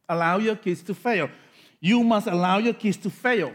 Allow 0.09 0.39
your 0.39 0.57
kids 0.57 0.83
to 0.85 0.95
fail. 0.95 1.29
You 1.81 2.03
must 2.03 2.27
allow 2.27 2.59
your 2.59 2.75
kids 2.75 2.97
to 2.99 3.11
fail 3.11 3.53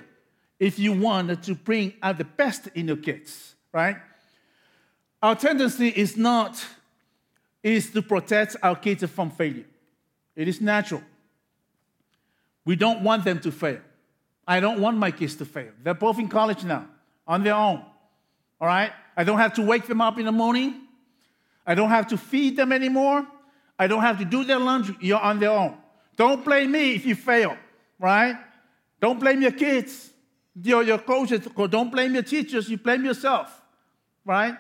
if 0.62 0.78
you 0.78 0.94
want 0.94 1.44
to 1.44 1.56
bring 1.56 1.92
out 2.04 2.20
the 2.20 2.24
best 2.24 2.68
in 2.76 2.88
your 2.88 2.98
kids, 2.98 3.56
right? 3.74 3.98
Our 5.24 5.34
tendency 5.34 5.88
is 5.88 6.16
not 6.16 6.64
is 7.64 7.90
to 7.90 8.02
protect 8.04 8.56
our 8.62 8.76
kids 8.76 9.04
from 9.06 9.32
failure. 9.32 9.66
It 10.36 10.48
is 10.48 10.62
natural. 10.62 11.02
We 12.64 12.76
don't 12.76 13.02
want 13.02 13.24
them 13.26 13.40
to 13.40 13.52
fail. 13.52 13.80
I 14.48 14.60
don't 14.60 14.80
want 14.80 14.98
my 14.98 15.10
kids 15.10 15.36
to 15.38 15.46
fail. 15.46 15.72
They're 15.82 15.96
both 15.96 16.20
in 16.20 16.28
college 16.28 16.64
now, 16.64 16.86
on 17.28 17.44
their 17.44 17.56
own. 17.56 17.84
All 18.60 18.68
right? 18.68 18.92
I 19.18 19.24
don't 19.24 19.40
have 19.40 19.56
to 19.56 19.64
wake 19.64 19.88
them 19.88 20.00
up 20.00 20.20
in 20.20 20.26
the 20.26 20.32
morning. 20.32 20.82
I 21.66 21.74
don't 21.74 21.90
have 21.90 22.08
to 22.10 22.18
feed 22.18 22.56
them 22.56 22.72
anymore. 22.72 23.26
I 23.80 23.88
don't 23.88 24.02
have 24.02 24.20
to 24.20 24.26
do 24.26 24.44
their 24.44 24.60
laundry. 24.60 24.96
You're 25.00 25.20
on 25.20 25.40
their 25.40 25.52
own. 25.52 25.76
Don't 26.18 26.46
blame 26.46 26.72
me 26.72 26.94
if 26.94 27.04
you 27.04 27.16
fail, 27.16 27.58
right? 27.98 28.38
Don't 29.00 29.20
blame 29.20 29.42
your 29.42 29.54
kids, 29.54 30.11
your, 30.62 30.84
your 30.84 30.98
coaches. 30.98 31.48
Don't 31.70 31.92
blame 31.92 32.14
your 32.14 32.24
teachers. 32.24 32.70
You 32.70 32.78
blame 32.78 33.06
yourself, 33.06 33.62
right? 34.26 34.58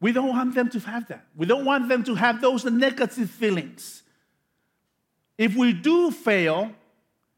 We 0.00 0.12
don't 0.12 0.28
want 0.28 0.54
them 0.54 0.68
to 0.70 0.80
have 0.80 1.08
that. 1.08 1.26
We 1.36 1.46
don't 1.46 1.64
want 1.64 1.88
them 1.88 2.04
to 2.04 2.14
have 2.14 2.40
those 2.40 2.64
negative 2.64 3.30
feelings. 3.30 4.02
If 5.36 5.56
we 5.56 5.72
do 5.72 6.10
fail, 6.10 6.72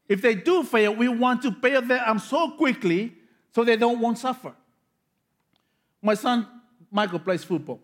if 0.07 0.21
they 0.21 0.35
do 0.35 0.63
fail, 0.63 0.93
we 0.95 1.07
want 1.07 1.41
to 1.43 1.51
bail 1.51 1.81
them 1.81 2.01
um, 2.05 2.19
so 2.19 2.51
quickly 2.51 3.13
so 3.53 3.63
they 3.63 3.77
don't 3.77 3.99
won't 3.99 4.17
suffer. 4.17 4.53
My 6.01 6.15
son 6.15 6.47
Michael 6.91 7.19
plays 7.19 7.43
football. 7.43 7.79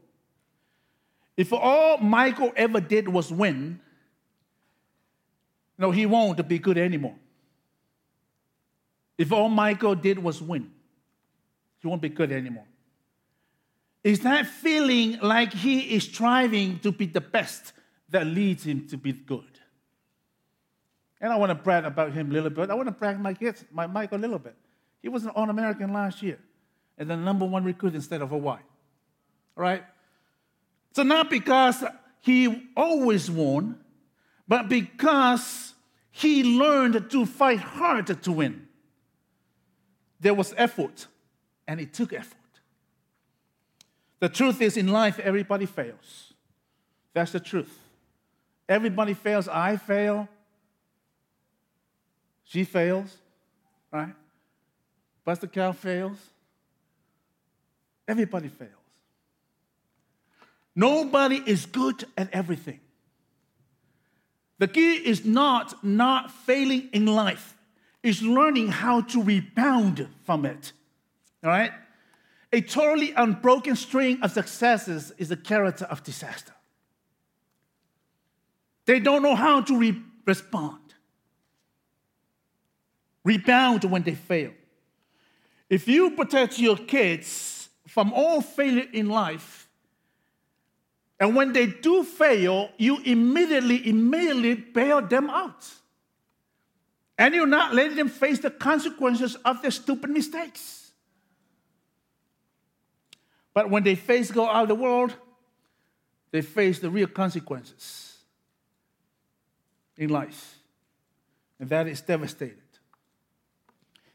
If 1.36 1.54
all 1.54 2.00
Michael 2.00 2.52
ever 2.56 2.82
did 2.82 3.08
was 3.08 3.32
win, 3.32 3.80
no, 5.78 5.91
he 5.91 6.08
won't 6.08 6.48
be 6.48 6.58
good 6.58 6.78
anymore. 6.78 7.15
If 9.17 9.32
all 9.32 9.49
Michael 9.49 9.95
did 9.95 10.19
was 10.19 10.41
win, 10.41 10.71
he 11.80 11.88
won't 11.88 12.01
be 12.01 12.10
good 12.10 12.32
anymore. 12.32 12.65
Is 14.03 14.21
that 14.21 14.45
feeling 14.45 15.19
like 15.19 15.53
he 15.53 15.95
is 15.95 16.03
striving 16.03 16.80
to 16.80 16.91
be 16.91 17.08
the 17.08 17.21
best 17.21 17.73
that 18.10 18.25
leads 18.25 18.63
him 18.63 18.88
to 18.89 18.97
be 18.97 19.12
good? 19.12 19.43
And 21.19 21.34
I 21.34 21.36
want 21.36 21.49
to 21.49 21.56
brag 21.56 21.84
about 21.84 22.13
him 22.13 22.30
a 22.30 22.34
little 22.34 22.49
bit. 22.49 22.69
I 22.69 22.75
want 22.75 22.88
to 22.88 22.91
brag 22.91 23.19
my 23.19 23.34
kids, 23.34 23.65
my 23.71 23.88
Michael 23.88 24.19
a 24.19 24.21
little 24.21 24.39
bit. 24.39 24.56
He 25.01 25.10
was 25.10 25.23
an 25.23 25.30
All 25.32 25.49
American 25.49 25.91
last 25.91 26.21
year 26.21 26.39
and 26.97 27.10
the 27.10 27.15
number 27.15 27.45
one 27.45 27.63
recruit 27.63 27.95
instead 27.95 28.21
of 28.21 28.30
Hawaii. 28.30 28.62
All 29.56 29.63
right? 29.63 29.84
So, 30.93 31.03
not 31.03 31.30
because 31.30 31.84
he 32.21 32.69
always 32.75 33.30
won, 33.30 33.80
but 34.47 34.69
because 34.69 35.73
he 36.12 36.43
learned 36.43 37.10
to 37.12 37.25
fight 37.25 37.60
hard 37.60 38.08
to 38.23 38.32
win. 38.32 38.66
There 40.19 40.34
was 40.34 40.53
effort, 40.58 41.08
and 41.67 41.80
it 41.80 41.93
took 41.93 42.13
effort. 42.13 42.36
The 44.19 44.30
truth 44.30 44.62
is, 44.62 44.77
in 44.77 44.88
life, 44.88 45.19
everybody 45.19 45.65
fails. 45.65 46.34
That's 47.13 47.32
the 47.32 47.39
truth. 47.39 47.80
Everybody 48.67 49.13
fails. 49.13 49.47
I 49.47 49.77
fail. 49.77 50.27
She 52.43 52.63
fails, 52.63 53.17
right? 53.91 54.13
Buster 55.25 55.47
Cal 55.47 55.73
fails. 55.73 56.17
Everybody 58.08 58.47
fails. 58.47 58.71
Nobody 60.73 61.41
is 61.45 61.65
good 61.65 62.06
at 62.15 62.30
everything. 62.32 62.80
The 64.60 64.67
key 64.67 64.93
is 64.93 65.25
not 65.25 65.84
not 65.84 66.32
failing 66.32 66.89
in 66.93 67.06
life, 67.06 67.57
it's 68.08 68.22
learning 68.22 68.70
how 68.70 69.02
to 69.02 69.22
rebound 69.22 70.08
from 70.24 70.46
it. 70.46 70.72
All 71.43 71.50
right? 71.50 71.72
A 72.54 72.62
totally 72.62 73.12
unbroken 73.13 73.76
string 73.76 74.20
of 74.22 74.32
successes 74.32 75.12
is 75.17 75.30
the 75.30 75.38
character 75.38 75.86
of 75.86 76.04
disaster. 76.04 76.54
They 78.86 79.00
don't 79.00 79.22
know 79.22 79.36
how 79.36 79.62
to 79.62 79.78
re- 79.78 80.02
respond 80.26 80.80
rebound 83.28 83.84
when 83.84 84.04
they 84.04 84.15
fail. 84.15 84.52
If 85.70 85.86
you 85.86 86.12
protect 86.12 86.60
your 86.60 86.78
kids 86.78 87.67
from 87.86 88.13
all 88.13 88.39
failure 88.41 88.88
in 88.93 89.10
life, 89.10 89.67
and 91.20 91.36
when 91.36 91.52
they 91.52 91.65
do 91.67 92.04
fail, 92.06 92.70
you 92.78 93.00
immediately, 93.04 93.89
immediately 93.89 94.54
bail 94.56 95.02
them 95.02 95.30
out. 95.30 95.67
And 97.17 97.34
you're 97.34 97.47
not 97.47 97.73
letting 97.73 97.95
them 97.95 98.10
face 98.10 98.39
the 98.39 98.51
consequences 98.51 99.36
of 99.43 99.62
their 99.62 99.71
stupid 99.71 100.10
mistakes. 100.10 100.91
But 103.53 103.71
when 103.71 103.84
they 103.84 103.95
face 103.95 104.30
go 104.30 104.47
out 104.47 104.63
of 104.63 104.67
the 104.67 104.75
world, 104.75 105.15
they 106.32 106.41
face 106.41 106.80
the 106.80 106.89
real 106.89 107.08
consequences 107.08 108.17
in 109.97 110.10
life. 110.10 110.60
And 111.60 111.67
that 111.69 111.88
is 111.88 112.01
devastating. 112.01 112.58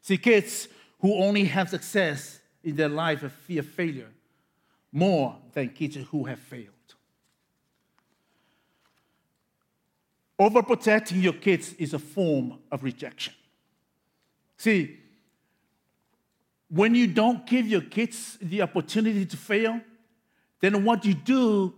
See, 0.00 0.16
kids 0.16 0.68
who 1.00 1.14
only 1.16 1.44
have 1.44 1.70
success 1.70 2.40
in 2.62 2.76
their 2.76 2.88
life 2.88 3.20
fear 3.46 3.62
failure 3.62 4.10
more 4.92 5.36
than 5.52 5.70
kids 5.70 5.96
who 5.96 6.24
have 6.24 6.38
failed. 6.38 6.68
Overprotecting 10.40 11.23
your 11.23 11.35
kids 11.35 11.75
is 11.75 11.95
a 11.95 11.99
form 11.99 12.59
of 12.71 12.83
rejection. 12.83 13.35
See, 14.57 14.99
when 16.68 16.95
you 16.95 17.07
don't 17.07 17.47
give 17.47 17.66
your 17.66 17.83
kids 17.83 18.38
the 18.40 18.62
opportunity 18.62 19.27
to 19.27 19.37
fail, 19.37 19.81
then 20.61 20.85
what 20.85 21.05
you 21.05 21.14
do 21.14 21.75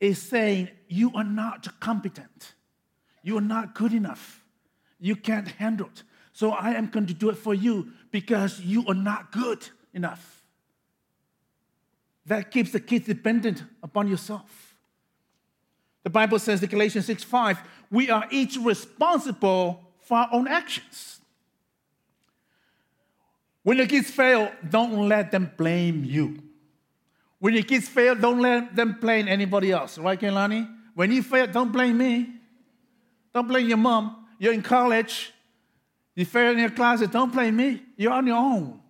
is 0.00 0.22
saying, 0.22 0.68
You 0.88 1.12
are 1.14 1.24
not 1.24 1.80
competent. 1.80 2.54
You 3.22 3.36
are 3.36 3.42
not 3.42 3.74
good 3.74 3.92
enough. 3.92 4.42
You 4.98 5.16
can't 5.16 5.48
handle 5.48 5.88
it. 5.88 6.02
So 6.32 6.52
I 6.52 6.70
am 6.70 6.86
going 6.86 7.06
to 7.06 7.14
do 7.14 7.30
it 7.30 7.36
for 7.36 7.52
you 7.52 7.88
because 8.10 8.60
you 8.60 8.86
are 8.86 8.94
not 8.94 9.32
good 9.32 9.68
enough. 9.92 10.42
That 12.26 12.50
keeps 12.50 12.72
the 12.72 12.80
kids 12.80 13.06
dependent 13.06 13.64
upon 13.82 14.08
yourself. 14.08 14.67
The 16.04 16.10
Bible 16.10 16.38
says 16.38 16.62
in 16.62 16.68
Galatians 16.68 17.06
6 17.06 17.24
5, 17.24 17.58
we 17.90 18.10
are 18.10 18.26
each 18.30 18.56
responsible 18.56 19.84
for 20.00 20.18
our 20.18 20.28
own 20.32 20.48
actions. 20.48 21.20
When 23.62 23.76
your 23.76 23.86
kids 23.86 24.10
fail, 24.10 24.50
don't 24.68 25.08
let 25.08 25.30
them 25.30 25.50
blame 25.56 26.04
you. 26.04 26.42
When 27.38 27.54
your 27.54 27.62
kids 27.62 27.88
fail, 27.88 28.14
don't 28.14 28.40
let 28.40 28.74
them 28.74 28.96
blame 29.00 29.28
anybody 29.28 29.72
else. 29.72 29.98
Right, 29.98 30.18
Kaylani? 30.18 30.68
When 30.94 31.12
you 31.12 31.22
fail, 31.22 31.46
don't 31.46 31.70
blame 31.70 31.98
me. 31.98 32.28
Don't 33.34 33.46
blame 33.46 33.68
your 33.68 33.76
mom. 33.76 34.26
You're 34.38 34.52
in 34.52 34.62
college. 34.62 35.32
You 36.14 36.24
fail 36.24 36.52
in 36.52 36.58
your 36.58 36.70
classes. 36.70 37.08
Don't 37.08 37.32
blame 37.32 37.56
me. 37.56 37.82
You're 37.96 38.12
on 38.12 38.26
your 38.26 38.36
own. 38.36 38.80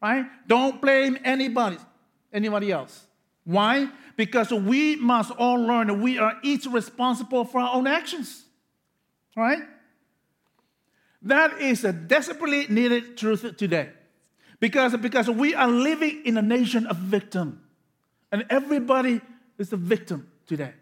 Right? 0.00 0.26
Don't 0.46 0.80
blame 0.80 1.18
anybody, 1.24 1.78
anybody 2.32 2.70
else. 2.70 3.06
Why? 3.44 3.88
Because 4.16 4.52
we 4.52 4.96
must 4.96 5.30
all 5.32 5.56
learn 5.56 5.88
that 5.88 5.94
we 5.94 6.18
are 6.18 6.36
each 6.42 6.66
responsible 6.66 7.44
for 7.44 7.60
our 7.60 7.74
own 7.74 7.86
actions. 7.86 8.44
Right? 9.36 9.62
That 11.22 11.60
is 11.60 11.84
a 11.84 11.92
desperately 11.92 12.66
needed 12.68 13.16
truth 13.16 13.56
today. 13.56 13.90
Because, 14.60 14.96
because 14.96 15.28
we 15.28 15.54
are 15.54 15.68
living 15.68 16.22
in 16.24 16.36
a 16.36 16.42
nation 16.42 16.86
of 16.86 16.96
victim. 16.96 17.62
And 18.30 18.44
everybody 18.50 19.20
is 19.58 19.72
a 19.72 19.76
victim 19.76 20.30
today. 20.46 20.72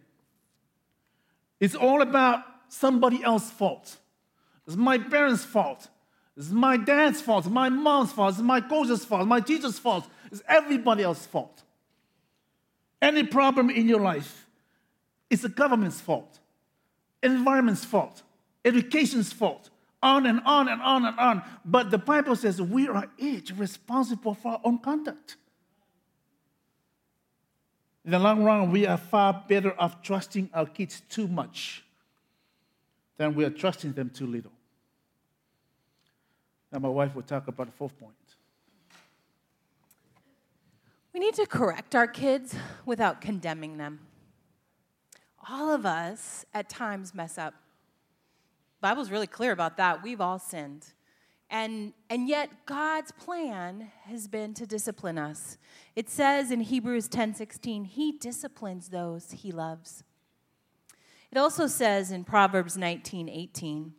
It's 1.60 1.74
all 1.74 2.02
about 2.02 2.44
somebody 2.68 3.22
else's 3.22 3.50
fault. 3.50 3.96
It's 4.66 4.76
my 4.76 4.98
parents' 4.98 5.44
fault. 5.44 5.88
It's 6.36 6.50
my 6.50 6.76
dad's 6.76 7.20
fault. 7.20 7.44
It's 7.44 7.52
my 7.52 7.68
mom's 7.68 8.12
fault. 8.12 8.34
It's 8.34 8.42
my 8.42 8.60
coach's 8.60 9.04
fault. 9.04 9.26
my 9.28 9.40
teacher's 9.40 9.78
fault. 9.78 10.06
It's 10.30 10.42
everybody 10.48 11.02
else's 11.02 11.26
fault. 11.26 11.62
Any 13.02 13.24
problem 13.24 13.68
in 13.68 13.88
your 13.88 14.00
life 14.00 14.46
is 15.28 15.42
the 15.42 15.48
government's 15.48 16.00
fault, 16.00 16.38
environment's 17.20 17.84
fault, 17.84 18.22
education's 18.64 19.32
fault, 19.32 19.70
on 20.00 20.24
and 20.24 20.40
on 20.46 20.68
and 20.68 20.80
on 20.80 21.04
and 21.04 21.18
on. 21.18 21.42
But 21.64 21.90
the 21.90 21.98
Bible 21.98 22.36
says 22.36 22.62
we 22.62 22.88
are 22.88 23.08
each 23.18 23.50
responsible 23.50 24.34
for 24.34 24.52
our 24.52 24.60
own 24.62 24.78
conduct. 24.78 25.36
In 28.04 28.12
the 28.12 28.20
long 28.20 28.44
run, 28.44 28.70
we 28.70 28.86
are 28.86 28.96
far 28.96 29.44
better 29.48 29.74
off 29.80 30.00
trusting 30.02 30.50
our 30.54 30.66
kids 30.66 31.02
too 31.08 31.26
much 31.26 31.84
than 33.16 33.34
we 33.34 33.44
are 33.44 33.50
trusting 33.50 33.92
them 33.92 34.10
too 34.10 34.26
little. 34.26 34.52
Now, 36.70 36.78
my 36.78 36.88
wife 36.88 37.14
will 37.14 37.22
talk 37.22 37.48
about 37.48 37.66
the 37.66 37.72
fourth 37.72 37.98
point. 37.98 38.14
We 41.12 41.20
need 41.20 41.34
to 41.34 41.46
correct 41.46 41.94
our 41.94 42.06
kids 42.06 42.54
without 42.86 43.20
condemning 43.20 43.76
them. 43.76 44.00
All 45.48 45.70
of 45.70 45.84
us 45.84 46.46
at 46.54 46.70
times 46.70 47.14
mess 47.14 47.36
up. 47.36 47.54
Bible's 48.80 49.10
really 49.10 49.26
clear 49.26 49.52
about 49.52 49.76
that. 49.76 50.02
We've 50.02 50.20
all 50.20 50.38
sinned. 50.38 50.86
And, 51.50 51.92
and 52.08 52.28
yet 52.28 52.64
God's 52.64 53.12
plan 53.12 53.92
has 54.04 54.26
been 54.26 54.54
to 54.54 54.66
discipline 54.66 55.18
us. 55.18 55.58
It 55.94 56.08
says 56.08 56.50
in 56.50 56.60
Hebrews 56.60 57.08
10:16, 57.08 57.84
he 57.84 58.12
disciplines 58.12 58.88
those 58.88 59.32
he 59.32 59.52
loves. 59.52 60.02
It 61.30 61.36
also 61.36 61.66
says 61.66 62.10
in 62.10 62.24
Proverbs 62.24 62.78
19:18, 62.78 63.92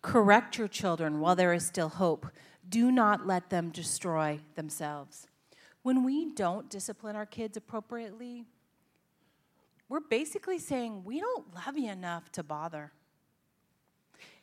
correct 0.00 0.56
your 0.56 0.68
children 0.68 1.20
while 1.20 1.36
there 1.36 1.52
is 1.52 1.66
still 1.66 1.90
hope. 1.90 2.26
Do 2.66 2.90
not 2.90 3.26
let 3.26 3.50
them 3.50 3.70
destroy 3.70 4.40
themselves. 4.54 5.26
When 5.84 6.02
we 6.02 6.24
don't 6.24 6.70
discipline 6.70 7.14
our 7.14 7.26
kids 7.26 7.58
appropriately, 7.58 8.46
we're 9.90 10.00
basically 10.00 10.58
saying 10.58 11.04
we 11.04 11.20
don't 11.20 11.54
love 11.54 11.76
you 11.76 11.90
enough 11.90 12.32
to 12.32 12.42
bother. 12.42 12.90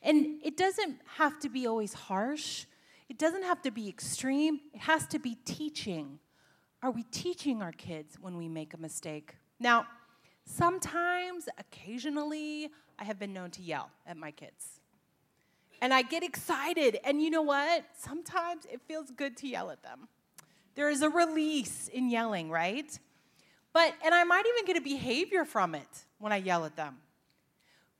And 0.04 0.38
it 0.44 0.56
doesn't 0.56 1.00
have 1.16 1.40
to 1.40 1.48
be 1.48 1.66
always 1.66 1.94
harsh, 1.94 2.66
it 3.08 3.18
doesn't 3.18 3.42
have 3.42 3.60
to 3.62 3.72
be 3.72 3.88
extreme, 3.88 4.60
it 4.72 4.82
has 4.82 5.04
to 5.08 5.18
be 5.18 5.36
teaching. 5.44 6.20
Are 6.80 6.92
we 6.92 7.02
teaching 7.02 7.60
our 7.60 7.72
kids 7.72 8.18
when 8.20 8.36
we 8.36 8.48
make 8.48 8.72
a 8.72 8.78
mistake? 8.78 9.34
Now, 9.58 9.88
sometimes, 10.44 11.48
occasionally, 11.58 12.70
I 13.00 13.04
have 13.04 13.18
been 13.18 13.32
known 13.32 13.50
to 13.52 13.62
yell 13.62 13.90
at 14.06 14.16
my 14.16 14.30
kids. 14.30 14.80
And 15.80 15.92
I 15.92 16.02
get 16.02 16.22
excited. 16.22 17.00
And 17.02 17.20
you 17.20 17.30
know 17.30 17.42
what? 17.42 17.84
Sometimes 17.98 18.64
it 18.70 18.80
feels 18.86 19.10
good 19.10 19.36
to 19.38 19.48
yell 19.48 19.72
at 19.72 19.82
them. 19.82 20.06
There 20.74 20.88
is 20.88 21.02
a 21.02 21.08
release 21.08 21.88
in 21.88 22.10
yelling, 22.10 22.50
right? 22.50 22.98
But, 23.72 23.94
and 24.04 24.14
I 24.14 24.24
might 24.24 24.44
even 24.46 24.64
get 24.64 24.76
a 24.76 24.80
behavior 24.80 25.44
from 25.44 25.74
it 25.74 25.88
when 26.18 26.32
I 26.32 26.36
yell 26.36 26.64
at 26.64 26.76
them. 26.76 26.96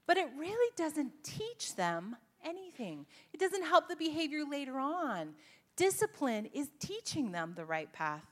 But 0.05 0.17
it 0.17 0.27
really 0.37 0.71
doesn't 0.75 1.23
teach 1.23 1.75
them 1.75 2.15
anything, 2.43 3.05
it 3.33 3.39
doesn't 3.39 3.63
help 3.63 3.87
the 3.87 3.95
behavior 3.95 4.43
later 4.49 4.77
on. 4.77 5.33
Discipline 5.75 6.49
is 6.53 6.69
teaching 6.79 7.31
them 7.31 7.53
the 7.55 7.65
right 7.65 7.91
path. 7.91 8.25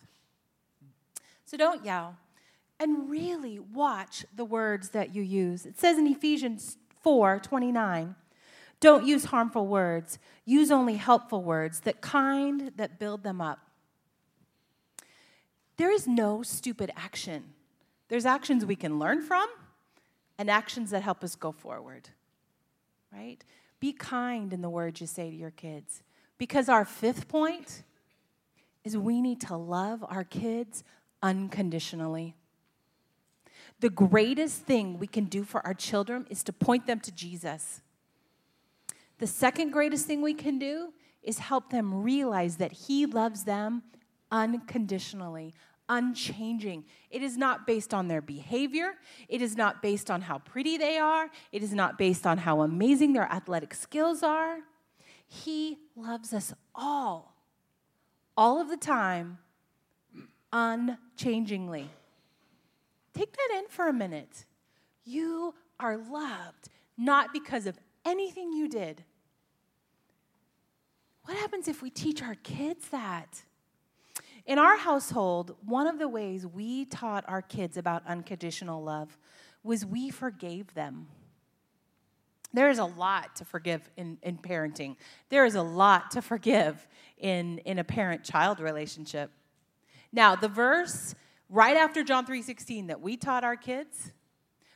So 1.45 1.57
don't 1.57 1.83
yell 1.83 2.17
and 2.79 3.09
really 3.09 3.57
watch 3.57 4.25
the 4.35 4.45
words 4.45 4.89
that 4.89 5.15
you 5.15 5.21
use. 5.21 5.65
It 5.65 5.79
says 5.79 5.97
in 5.97 6.07
Ephesians 6.07 6.77
4 7.01 7.39
29, 7.39 8.15
don't 8.79 9.05
use 9.05 9.25
harmful 9.25 9.67
words, 9.67 10.19
use 10.45 10.71
only 10.71 10.95
helpful 10.95 11.43
words, 11.43 11.81
that 11.81 12.01
kind 12.01 12.71
that 12.75 12.99
build 12.99 13.23
them 13.23 13.39
up. 13.39 13.70
There 15.81 15.91
is 15.91 16.07
no 16.07 16.43
stupid 16.43 16.91
action. 16.95 17.43
There's 18.07 18.27
actions 18.27 18.63
we 18.63 18.75
can 18.75 18.99
learn 18.99 19.23
from, 19.23 19.49
and 20.37 20.47
actions 20.47 20.91
that 20.91 21.01
help 21.01 21.23
us 21.23 21.33
go 21.33 21.51
forward. 21.51 22.07
Right? 23.11 23.43
Be 23.79 23.91
kind 23.91 24.53
in 24.53 24.61
the 24.61 24.69
words 24.69 25.01
you 25.01 25.07
say 25.07 25.31
to 25.31 25.35
your 25.35 25.49
kids. 25.49 26.03
Because 26.37 26.69
our 26.69 26.85
fifth 26.85 27.27
point 27.27 27.81
is 28.83 28.95
we 28.95 29.21
need 29.21 29.41
to 29.41 29.57
love 29.57 30.05
our 30.07 30.23
kids 30.23 30.83
unconditionally. 31.23 32.35
The 33.79 33.89
greatest 33.89 34.61
thing 34.61 34.99
we 34.99 35.07
can 35.07 35.25
do 35.25 35.43
for 35.43 35.65
our 35.65 35.73
children 35.73 36.27
is 36.29 36.43
to 36.43 36.53
point 36.53 36.85
them 36.85 36.99
to 36.99 37.11
Jesus. 37.11 37.81
The 39.17 39.25
second 39.25 39.71
greatest 39.71 40.05
thing 40.05 40.21
we 40.21 40.35
can 40.35 40.59
do 40.59 40.93
is 41.23 41.39
help 41.39 41.71
them 41.71 42.03
realize 42.03 42.57
that 42.57 42.71
He 42.71 43.07
loves 43.07 43.45
them 43.45 43.81
unconditionally, 44.31 45.53
unchanging. 45.91 46.85
It 47.09 47.21
is 47.21 47.37
not 47.37 47.67
based 47.67 47.93
on 47.93 48.07
their 48.07 48.21
behavior. 48.21 48.93
It 49.27 49.41
is 49.41 49.57
not 49.57 49.81
based 49.81 50.09
on 50.09 50.21
how 50.21 50.39
pretty 50.39 50.77
they 50.77 50.97
are. 50.97 51.29
It 51.51 51.61
is 51.61 51.73
not 51.73 51.97
based 51.97 52.25
on 52.25 52.37
how 52.37 52.61
amazing 52.61 53.11
their 53.11 53.29
athletic 53.29 53.73
skills 53.73 54.23
are. 54.23 54.59
He 55.27 55.79
loves 55.95 56.33
us 56.33 56.53
all, 56.73 57.35
all 58.37 58.61
of 58.61 58.69
the 58.69 58.77
time, 58.77 59.37
unchangingly. 60.53 61.89
Take 63.13 63.33
that 63.33 63.59
in 63.59 63.67
for 63.67 63.89
a 63.89 63.93
minute. 63.93 64.45
You 65.03 65.53
are 65.77 65.97
loved 65.97 66.69
not 66.97 67.33
because 67.33 67.67
of 67.67 67.77
anything 68.05 68.53
you 68.53 68.69
did. 68.69 69.03
What 71.25 71.35
happens 71.37 71.67
if 71.67 71.81
we 71.81 71.89
teach 71.89 72.23
our 72.23 72.35
kids 72.35 72.87
that? 72.89 73.43
In 74.45 74.57
our 74.57 74.77
household, 74.77 75.55
one 75.65 75.87
of 75.87 75.99
the 75.99 76.07
ways 76.07 76.45
we 76.47 76.85
taught 76.85 77.23
our 77.27 77.41
kids 77.41 77.77
about 77.77 78.05
unconditional 78.07 78.83
love 78.83 79.17
was 79.63 79.85
we 79.85 80.09
forgave 80.09 80.73
them. 80.73 81.07
There 82.53 82.69
is 82.69 82.79
a 82.79 82.85
lot 82.85 83.35
to 83.37 83.45
forgive 83.45 83.89
in, 83.95 84.17
in 84.23 84.37
parenting. 84.37 84.97
There 85.29 85.45
is 85.45 85.55
a 85.55 85.61
lot 85.61 86.11
to 86.11 86.21
forgive 86.21 86.85
in, 87.17 87.59
in 87.59 87.79
a 87.79 87.83
parent-child 87.83 88.59
relationship. 88.59 89.31
Now, 90.11 90.35
the 90.35 90.49
verse 90.49 91.15
right 91.49 91.77
after 91.77 92.03
John 92.03 92.25
3:16 92.25 92.87
that 92.87 92.99
we 92.99 93.15
taught 93.15 93.43
our 93.43 93.55
kids 93.55 94.11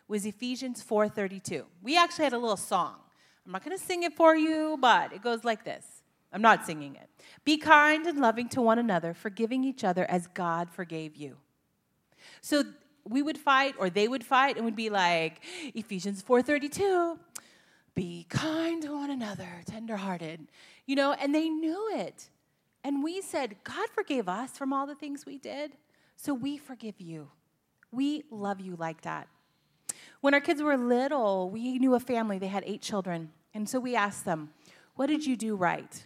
was 0.07 0.25
Ephesians 0.25 0.83
4:32. 0.83 1.65
We 1.81 1.97
actually 1.97 2.25
had 2.25 2.33
a 2.33 2.37
little 2.37 2.55
song. 2.55 2.95
I'm 3.45 3.51
not 3.51 3.63
going 3.65 3.77
to 3.77 3.83
sing 3.83 4.03
it 4.03 4.13
for 4.13 4.35
you, 4.35 4.77
but 4.79 5.11
it 5.11 5.21
goes 5.21 5.43
like 5.43 5.65
this. 5.65 5.94
I'm 6.35 6.41
not 6.41 6.65
singing 6.65 6.95
it. 6.95 7.09
Be 7.45 7.57
kind 7.57 8.05
and 8.05 8.19
loving 8.19 8.49
to 8.49 8.61
one 8.61 8.77
another, 8.77 9.13
forgiving 9.13 9.63
each 9.63 9.85
other 9.85 10.03
as 10.11 10.27
God 10.27 10.69
forgave 10.69 11.15
you. 11.15 11.37
So 12.41 12.65
we 13.07 13.21
would 13.21 13.37
fight 13.37 13.75
or 13.79 13.89
they 13.89 14.09
would 14.09 14.23
fight 14.23 14.57
and 14.57 14.65
would 14.65 14.75
be 14.75 14.89
like 14.89 15.41
Ephesians 15.73 16.21
4:32, 16.21 17.17
be 17.95 18.25
kind 18.27 18.81
to 18.81 18.91
one 18.97 19.11
another, 19.11 19.63
tenderhearted. 19.65 20.47
You 20.85 20.97
know, 20.97 21.13
and 21.13 21.33
they 21.33 21.47
knew 21.47 21.87
it. 21.93 22.29
And 22.83 23.01
we 23.01 23.21
said, 23.21 23.55
God 23.63 23.87
forgave 23.89 24.27
us 24.27 24.57
from 24.57 24.73
all 24.73 24.85
the 24.85 24.93
things 24.93 25.25
we 25.25 25.37
did, 25.37 25.77
so 26.17 26.33
we 26.33 26.57
forgive 26.57 26.99
you. 26.99 27.31
We 27.91 28.23
love 28.29 28.59
you 28.59 28.75
like 28.75 29.01
that. 29.03 29.29
When 30.19 30.33
our 30.33 30.41
kids 30.41 30.61
were 30.61 30.75
little, 30.75 31.49
we 31.49 31.79
knew 31.79 31.95
a 31.95 31.99
family, 31.99 32.39
they 32.39 32.47
had 32.47 32.63
eight 32.67 32.81
children. 32.81 33.31
And 33.53 33.69
so 33.69 33.79
we 33.79 33.95
asked 33.95 34.25
them, 34.25 34.49
What 34.95 35.07
did 35.07 35.25
you 35.25 35.37
do 35.37 35.55
right? 35.55 36.05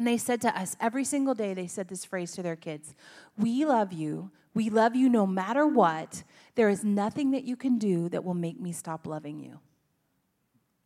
And 0.00 0.06
they 0.06 0.16
said 0.16 0.40
to 0.40 0.58
us 0.58 0.78
every 0.80 1.04
single 1.04 1.34
day, 1.34 1.52
they 1.52 1.66
said 1.66 1.88
this 1.88 2.06
phrase 2.06 2.32
to 2.32 2.42
their 2.42 2.56
kids 2.56 2.94
We 3.36 3.66
love 3.66 3.92
you. 3.92 4.30
We 4.54 4.70
love 4.70 4.96
you 4.96 5.10
no 5.10 5.26
matter 5.26 5.66
what. 5.66 6.22
There 6.54 6.70
is 6.70 6.82
nothing 6.82 7.32
that 7.32 7.44
you 7.44 7.54
can 7.54 7.76
do 7.76 8.08
that 8.08 8.24
will 8.24 8.32
make 8.32 8.58
me 8.58 8.72
stop 8.72 9.06
loving 9.06 9.38
you. 9.38 9.60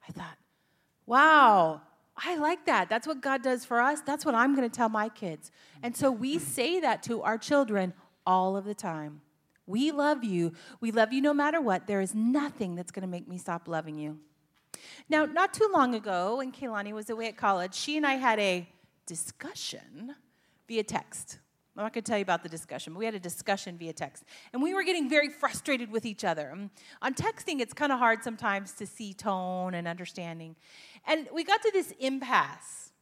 I 0.08 0.10
thought, 0.10 0.36
wow, 1.06 1.82
I 2.16 2.34
like 2.34 2.66
that. 2.66 2.88
That's 2.88 3.06
what 3.06 3.20
God 3.20 3.40
does 3.40 3.64
for 3.64 3.80
us. 3.80 4.00
That's 4.00 4.26
what 4.26 4.34
I'm 4.34 4.56
going 4.56 4.68
to 4.68 4.76
tell 4.76 4.88
my 4.88 5.08
kids. 5.08 5.52
And 5.80 5.96
so 5.96 6.10
we 6.10 6.40
say 6.40 6.80
that 6.80 7.04
to 7.04 7.22
our 7.22 7.38
children 7.38 7.94
all 8.26 8.56
of 8.56 8.64
the 8.64 8.74
time. 8.74 9.20
We 9.64 9.92
love 9.92 10.24
you. 10.24 10.54
We 10.80 10.90
love 10.90 11.12
you 11.12 11.20
no 11.20 11.32
matter 11.32 11.60
what. 11.60 11.86
There 11.86 12.00
is 12.00 12.16
nothing 12.16 12.74
that's 12.74 12.90
going 12.90 13.02
to 13.02 13.08
make 13.08 13.28
me 13.28 13.38
stop 13.38 13.68
loving 13.68 13.96
you. 13.96 14.18
Now, 15.08 15.24
not 15.24 15.54
too 15.54 15.70
long 15.72 15.94
ago, 15.94 16.38
when 16.38 16.50
Kaylani 16.50 16.92
was 16.92 17.10
away 17.10 17.28
at 17.28 17.36
college, 17.36 17.76
she 17.76 17.96
and 17.96 18.04
I 18.04 18.14
had 18.14 18.40
a 18.40 18.66
discussion 19.06 20.14
via 20.68 20.82
text. 20.82 21.38
I'm 21.76 21.82
not 21.82 21.92
going 21.92 22.04
to 22.04 22.08
tell 22.08 22.18
you 22.18 22.22
about 22.22 22.44
the 22.44 22.48
discussion, 22.48 22.92
but 22.92 23.00
we 23.00 23.04
had 23.04 23.14
a 23.14 23.20
discussion 23.20 23.76
via 23.76 23.92
text. 23.92 24.24
And 24.52 24.62
we 24.62 24.74
were 24.74 24.84
getting 24.84 25.08
very 25.10 25.28
frustrated 25.28 25.90
with 25.90 26.06
each 26.06 26.24
other. 26.24 26.50
Um, 26.52 26.70
on 27.02 27.14
texting, 27.14 27.58
it's 27.60 27.72
kind 27.72 27.90
of 27.90 27.98
hard 27.98 28.22
sometimes 28.22 28.72
to 28.74 28.86
see 28.86 29.12
tone 29.12 29.74
and 29.74 29.88
understanding. 29.88 30.54
And 31.04 31.28
we 31.34 31.42
got 31.42 31.62
to 31.62 31.70
this 31.72 31.92
impasse. 31.98 32.92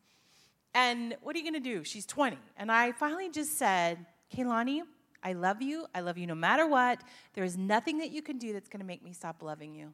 And 0.75 1.17
what 1.21 1.37
are 1.37 1.38
you 1.38 1.45
going 1.45 1.62
to 1.62 1.71
do? 1.71 1.85
She's 1.85 2.07
20. 2.07 2.38
And 2.57 2.73
I 2.73 2.93
finally 2.93 3.29
just 3.29 3.59
said, 3.59 4.07
Kaylani, 4.35 4.81
I 5.23 5.35
love 5.35 5.61
you. 5.61 5.87
I 5.95 6.01
love 6.01 6.17
you 6.17 6.27
no 6.27 6.35
matter 6.35 6.67
what. 6.67 7.03
There 7.35 7.45
is 7.45 7.59
nothing 7.59 7.99
that 7.99 8.11
you 8.11 8.23
can 8.23 8.38
do 8.38 8.55
that's 8.55 8.71
going 8.71 8.81
to 8.81 8.87
make 8.87 9.05
me 9.05 9.12
stop 9.12 9.43
loving 9.43 9.75
you. 9.75 9.93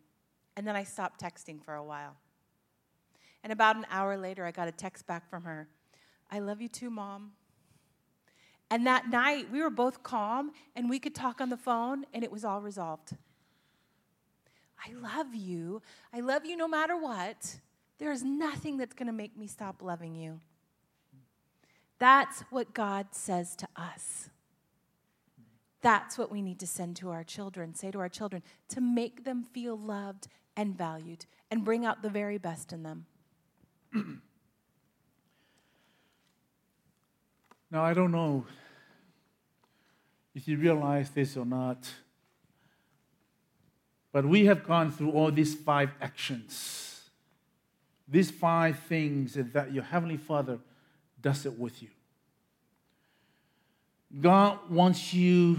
And 0.57 0.65
then 0.65 0.77
I 0.77 0.85
stopped 0.85 1.21
texting 1.21 1.61
for 1.65 1.75
a 1.75 1.85
while. 1.85 2.17
And 3.43 3.53
about 3.53 3.75
an 3.75 3.87
hour 3.91 4.17
later, 4.17 4.45
I 4.45 4.53
got 4.53 4.69
a 4.69 4.73
text 4.73 5.05
back 5.07 5.29
from 5.29 5.43
her 5.43 5.69
I 6.31 6.41
love 6.41 6.61
you 6.61 6.69
too, 6.69 6.91
mom. 6.91 7.33
And 8.71 8.87
that 8.87 9.09
night, 9.09 9.51
we 9.51 9.63
were 9.63 9.71
both 9.71 10.03
calm 10.03 10.53
and 10.77 10.91
we 10.91 10.99
could 10.99 11.15
talk 11.15 11.41
on 11.41 11.49
the 11.49 11.57
phone, 11.57 12.05
and 12.13 12.23
it 12.23 12.31
was 12.31 12.45
all 12.45 12.61
resolved. 12.61 13.17
I 14.87 14.93
love 14.93 15.35
you. 15.35 15.83
I 16.13 16.21
love 16.21 16.45
you 16.45 16.57
no 16.57 16.69
matter 16.69 16.97
what. 16.97 17.61
There 17.99 18.13
is 18.13 18.23
nothing 18.23 18.77
that's 18.77 18.95
going 18.95 19.07
to 19.07 19.13
make 19.13 19.37
me 19.37 19.47
stop 19.47 19.83
loving 19.83 20.15
you. 20.15 20.41
That's 21.99 22.43
what 22.51 22.75
God 22.75 23.09
says 23.13 23.57
to 23.57 23.69
us. 23.75 24.31
That's 25.81 26.19
what 26.19 26.31
we 26.31 26.43
need 26.43 26.61
to 26.61 26.67
send 26.67 26.97
to 26.97 27.11
our 27.11 27.25
children, 27.25 27.75
say 27.75 27.91
to 27.91 27.99
our 27.99 28.09
children, 28.09 28.43
to 28.69 28.81
make 28.81 29.25
them 29.25 29.43
feel 29.43 29.77
loved 29.77 30.29
and 30.57 30.77
valued 30.77 31.27
and 31.51 31.65
bring 31.65 31.87
out 31.87 32.03
the 32.03 32.11
very 32.11 32.39
best 32.39 32.73
in 32.73 32.83
them. 32.83 33.07
Now, 37.71 37.85
I 37.85 37.93
don't 37.93 38.13
know 38.13 38.47
if 40.35 40.49
you 40.49 40.57
realize 40.57 41.11
this 41.11 41.37
or 41.37 41.45
not, 41.45 41.89
but 44.13 44.25
we 44.25 44.47
have 44.47 44.65
gone 44.65 44.91
through 44.91 45.11
all 45.11 45.31
these 45.31 45.55
five 45.55 45.91
actions, 46.01 47.11
these 48.07 48.31
five 48.31 48.79
things 48.79 49.35
that 49.35 49.73
your 49.73 49.85
Heavenly 49.85 50.17
Father 50.17 50.59
does 51.21 51.45
it 51.45 51.59
with 51.59 51.83
you. 51.83 51.89
God 54.21 54.59
wants 54.71 55.13
you 55.13 55.59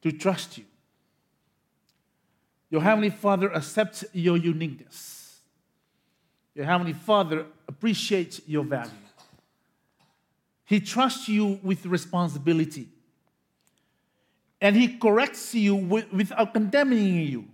to 0.00 0.12
trust 0.12 0.56
you. 0.56 0.64
Your 2.70 2.80
Heavenly 2.80 3.10
Father 3.10 3.54
accepts 3.54 4.02
your 4.14 4.38
uniqueness. 4.38 5.40
Your 6.54 6.64
Heavenly 6.64 6.94
Father 6.94 7.44
appreciates 7.68 8.40
your 8.46 8.64
value. 8.64 8.90
He 10.72 10.80
trusts 10.80 11.28
you 11.28 11.60
with 11.62 11.84
responsibility. 11.84 12.88
And 14.58 14.74
He 14.74 14.96
corrects 14.96 15.54
you 15.54 15.74
without 15.74 16.54
condemning 16.54 17.16
you. 17.16 17.44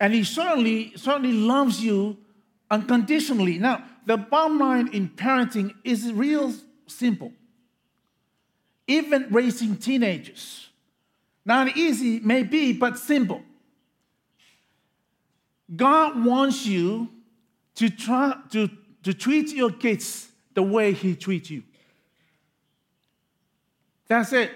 And 0.00 0.12
He 0.12 0.24
certainly, 0.24 0.94
certainly 0.96 1.32
loves 1.32 1.80
you 1.80 2.16
unconditionally. 2.68 3.60
Now, 3.60 3.84
the 4.04 4.16
bottom 4.16 4.58
line 4.58 4.88
in 4.88 5.08
parenting 5.10 5.72
is 5.84 6.12
real 6.12 6.52
simple. 6.88 7.32
Even 8.88 9.28
raising 9.30 9.76
teenagers, 9.76 10.70
not 11.44 11.76
easy, 11.76 12.18
maybe, 12.18 12.72
but 12.72 12.98
simple. 12.98 13.40
God 15.76 16.24
wants 16.24 16.66
you 16.66 17.08
to 17.76 17.88
try 17.88 18.34
to, 18.50 18.68
to 19.04 19.14
treat 19.14 19.54
your 19.54 19.70
kids 19.70 20.24
the 20.54 20.62
way 20.64 20.92
He 20.92 21.14
treats 21.14 21.50
you. 21.50 21.62
That's 24.08 24.32
it. 24.32 24.50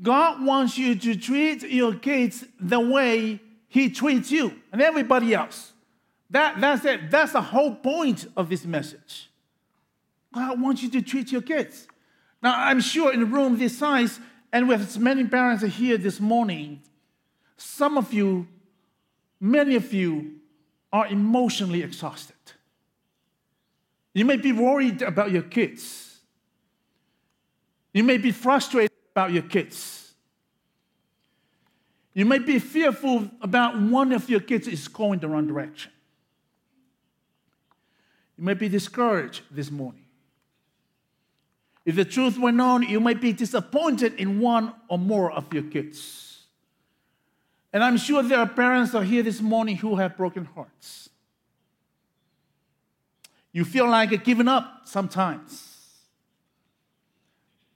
God 0.00 0.44
wants 0.44 0.78
you 0.78 0.94
to 0.94 1.16
treat 1.16 1.62
your 1.62 1.94
kids 1.94 2.44
the 2.58 2.80
way 2.80 3.40
He 3.68 3.90
treats 3.90 4.30
you 4.30 4.54
and 4.72 4.80
everybody 4.80 5.34
else. 5.34 5.72
That, 6.30 6.60
that's 6.60 6.84
it. 6.84 7.10
That's 7.10 7.32
the 7.32 7.42
whole 7.42 7.74
point 7.74 8.26
of 8.36 8.48
this 8.48 8.64
message. 8.64 9.30
God 10.32 10.60
wants 10.60 10.82
you 10.82 10.90
to 10.90 11.02
treat 11.02 11.30
your 11.30 11.42
kids. 11.42 11.86
Now, 12.42 12.54
I'm 12.56 12.80
sure 12.80 13.12
in 13.12 13.22
a 13.22 13.26
room 13.26 13.58
this 13.58 13.76
size, 13.76 14.18
and 14.52 14.66
with 14.66 14.80
as 14.80 14.98
many 14.98 15.24
parents 15.26 15.62
here 15.62 15.98
this 15.98 16.18
morning, 16.20 16.82
some 17.56 17.98
of 17.98 18.12
you, 18.12 18.48
many 19.40 19.76
of 19.76 19.92
you, 19.92 20.36
are 20.92 21.06
emotionally 21.06 21.82
exhausted. 21.82 22.36
You 24.14 24.24
may 24.24 24.36
be 24.36 24.52
worried 24.52 25.02
about 25.02 25.30
your 25.30 25.42
kids. 25.42 26.11
You 27.92 28.04
may 28.04 28.16
be 28.16 28.30
frustrated 28.30 28.96
about 29.12 29.32
your 29.32 29.42
kids. 29.42 30.14
You 32.14 32.24
may 32.24 32.38
be 32.38 32.58
fearful 32.58 33.30
about 33.40 33.80
one 33.80 34.12
of 34.12 34.28
your 34.28 34.40
kids 34.40 34.68
is 34.68 34.88
going 34.88 35.20
the 35.20 35.28
wrong 35.28 35.46
direction. 35.46 35.92
You 38.36 38.44
may 38.44 38.54
be 38.54 38.68
discouraged 38.68 39.42
this 39.50 39.70
morning. 39.70 40.04
If 41.84 41.96
the 41.96 42.04
truth 42.04 42.38
were 42.38 42.52
known, 42.52 42.82
you 42.82 43.00
might 43.00 43.20
be 43.20 43.32
disappointed 43.32 44.14
in 44.14 44.40
one 44.40 44.72
or 44.88 44.98
more 44.98 45.32
of 45.32 45.52
your 45.52 45.64
kids. 45.64 46.44
And 47.72 47.82
I'm 47.82 47.96
sure 47.96 48.22
there 48.22 48.38
are 48.38 48.46
parents 48.46 48.94
are 48.94 49.02
here 49.02 49.22
this 49.22 49.40
morning 49.40 49.76
who 49.76 49.96
have 49.96 50.16
broken 50.16 50.44
hearts. 50.44 51.08
You 53.52 53.64
feel 53.64 53.88
like 53.88 54.24
giving 54.24 54.48
up 54.48 54.82
sometimes. 54.84 55.71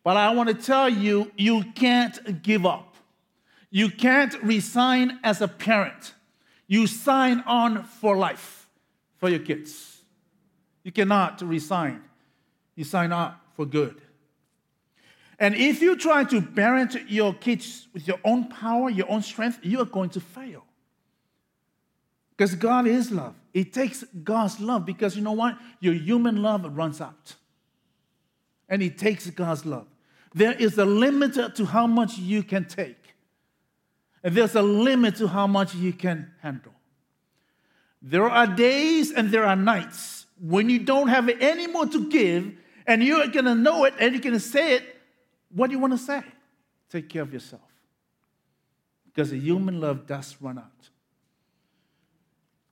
But 0.06 0.16
I 0.16 0.30
want 0.30 0.48
to 0.48 0.54
tell 0.54 0.88
you, 0.88 1.32
you 1.36 1.64
can't 1.74 2.40
give 2.40 2.64
up. 2.64 2.94
You 3.70 3.88
can't 3.88 4.40
resign 4.40 5.18
as 5.24 5.40
a 5.40 5.48
parent. 5.48 6.14
You 6.68 6.86
sign 6.86 7.42
on 7.44 7.82
for 7.82 8.16
life 8.16 8.68
for 9.16 9.28
your 9.28 9.40
kids. 9.40 10.04
You 10.84 10.92
cannot 10.92 11.42
resign. 11.42 12.04
You 12.76 12.84
sign 12.84 13.10
up 13.10 13.40
for 13.56 13.66
good. 13.66 14.00
And 15.40 15.56
if 15.56 15.82
you 15.82 15.96
try 15.96 16.22
to 16.22 16.40
parent 16.40 17.10
your 17.10 17.34
kids 17.34 17.88
with 17.92 18.06
your 18.06 18.20
own 18.22 18.48
power, 18.48 18.88
your 18.88 19.10
own 19.10 19.22
strength, 19.22 19.58
you 19.62 19.80
are 19.80 19.86
going 19.86 20.10
to 20.10 20.20
fail. 20.20 20.62
Because 22.30 22.54
God 22.54 22.86
is 22.86 23.10
love. 23.10 23.34
It 23.52 23.72
takes 23.72 24.04
God's 24.22 24.60
love 24.60 24.86
because 24.86 25.16
you 25.16 25.22
know 25.22 25.32
what? 25.32 25.58
Your 25.80 25.94
human 25.94 26.42
love 26.42 26.76
runs 26.76 27.00
out. 27.00 27.34
And 28.68 28.84
it 28.84 28.98
takes 28.98 29.28
God's 29.30 29.66
love. 29.66 29.88
There 30.36 30.52
is 30.52 30.76
a 30.76 30.84
limit 30.84 31.54
to 31.54 31.64
how 31.64 31.86
much 31.86 32.18
you 32.18 32.42
can 32.42 32.66
take. 32.66 33.02
And 34.22 34.34
there's 34.34 34.54
a 34.54 34.60
limit 34.60 35.16
to 35.16 35.28
how 35.28 35.46
much 35.46 35.74
you 35.74 35.94
can 35.94 36.30
handle. 36.42 36.74
There 38.02 38.28
are 38.28 38.46
days 38.46 39.12
and 39.12 39.30
there 39.30 39.46
are 39.46 39.56
nights 39.56 40.26
when 40.38 40.68
you 40.68 40.78
don't 40.80 41.08
have 41.08 41.30
any 41.40 41.66
more 41.66 41.86
to 41.86 42.10
give, 42.10 42.52
and 42.86 43.02
you're 43.02 43.26
gonna 43.28 43.54
know 43.54 43.84
it 43.84 43.94
and 43.98 44.12
you're 44.12 44.20
gonna 44.20 44.38
say 44.38 44.74
it. 44.74 44.82
What 45.54 45.68
do 45.68 45.72
you 45.72 45.78
wanna 45.78 45.96
say? 45.96 46.22
Take 46.90 47.08
care 47.08 47.22
of 47.22 47.32
yourself. 47.32 47.62
Because 49.06 49.30
the 49.30 49.38
human 49.38 49.80
love 49.80 50.06
does 50.06 50.36
run 50.42 50.58
out. 50.58 50.90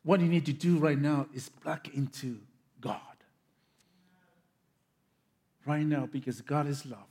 What 0.02 0.20
you 0.20 0.26
need 0.26 0.44
to 0.44 0.52
do 0.52 0.76
right 0.76 0.98
now 0.98 1.28
is 1.32 1.48
plug 1.48 1.88
into 1.94 2.40
God. 2.82 3.00
Right 5.64 5.86
now, 5.86 6.04
because 6.04 6.42
God 6.42 6.66
is 6.66 6.84
love. 6.84 7.06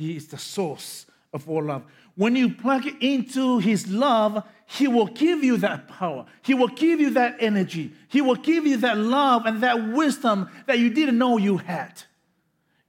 He 0.00 0.16
is 0.16 0.28
the 0.28 0.38
source 0.38 1.04
of 1.30 1.46
all 1.46 1.62
love. 1.62 1.82
When 2.16 2.34
you 2.34 2.54
plug 2.54 2.86
into 3.02 3.58
His 3.58 3.86
love, 3.86 4.42
He 4.64 4.88
will 4.88 5.06
give 5.06 5.44
you 5.44 5.58
that 5.58 5.88
power. 5.88 6.24
He 6.40 6.54
will 6.54 6.68
give 6.68 7.00
you 7.00 7.10
that 7.10 7.36
energy. 7.38 7.92
He 8.08 8.22
will 8.22 8.36
give 8.36 8.66
you 8.66 8.78
that 8.78 8.96
love 8.96 9.44
and 9.44 9.62
that 9.62 9.92
wisdom 9.92 10.48
that 10.66 10.78
you 10.78 10.88
didn't 10.88 11.18
know 11.18 11.36
you 11.36 11.58
had. 11.58 12.02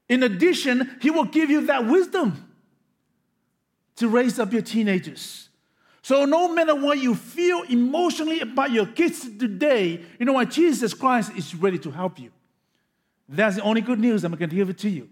In 0.07 0.23
addition, 0.23 0.97
He 1.01 1.09
will 1.11 1.25
give 1.25 1.49
you 1.49 1.65
that 1.65 1.85
wisdom 1.85 2.47
to 3.97 4.07
raise 4.07 4.39
up 4.39 4.53
your 4.53 4.61
teenagers. 4.61 5.49
So, 6.01 6.23
no 6.23 6.53
matter 6.53 6.73
what 6.73 6.97
you 6.99 7.13
feel 7.13 7.63
emotionally 7.63 8.39
about 8.39 8.71
your 8.71 8.85
kids 8.85 9.19
today, 9.37 10.01
you 10.17 10.25
know 10.25 10.33
what? 10.33 10.49
Jesus 10.49 10.93
Christ 10.93 11.33
is 11.35 11.53
ready 11.55 11.77
to 11.79 11.91
help 11.91 12.19
you. 12.19 12.31
That's 13.27 13.57
the 13.57 13.63
only 13.63 13.81
good 13.81 13.99
news 13.99 14.23
I'm 14.23 14.33
going 14.33 14.49
to 14.49 14.55
give 14.55 14.69
it 14.69 14.77
to 14.79 14.89
you. 14.89 15.09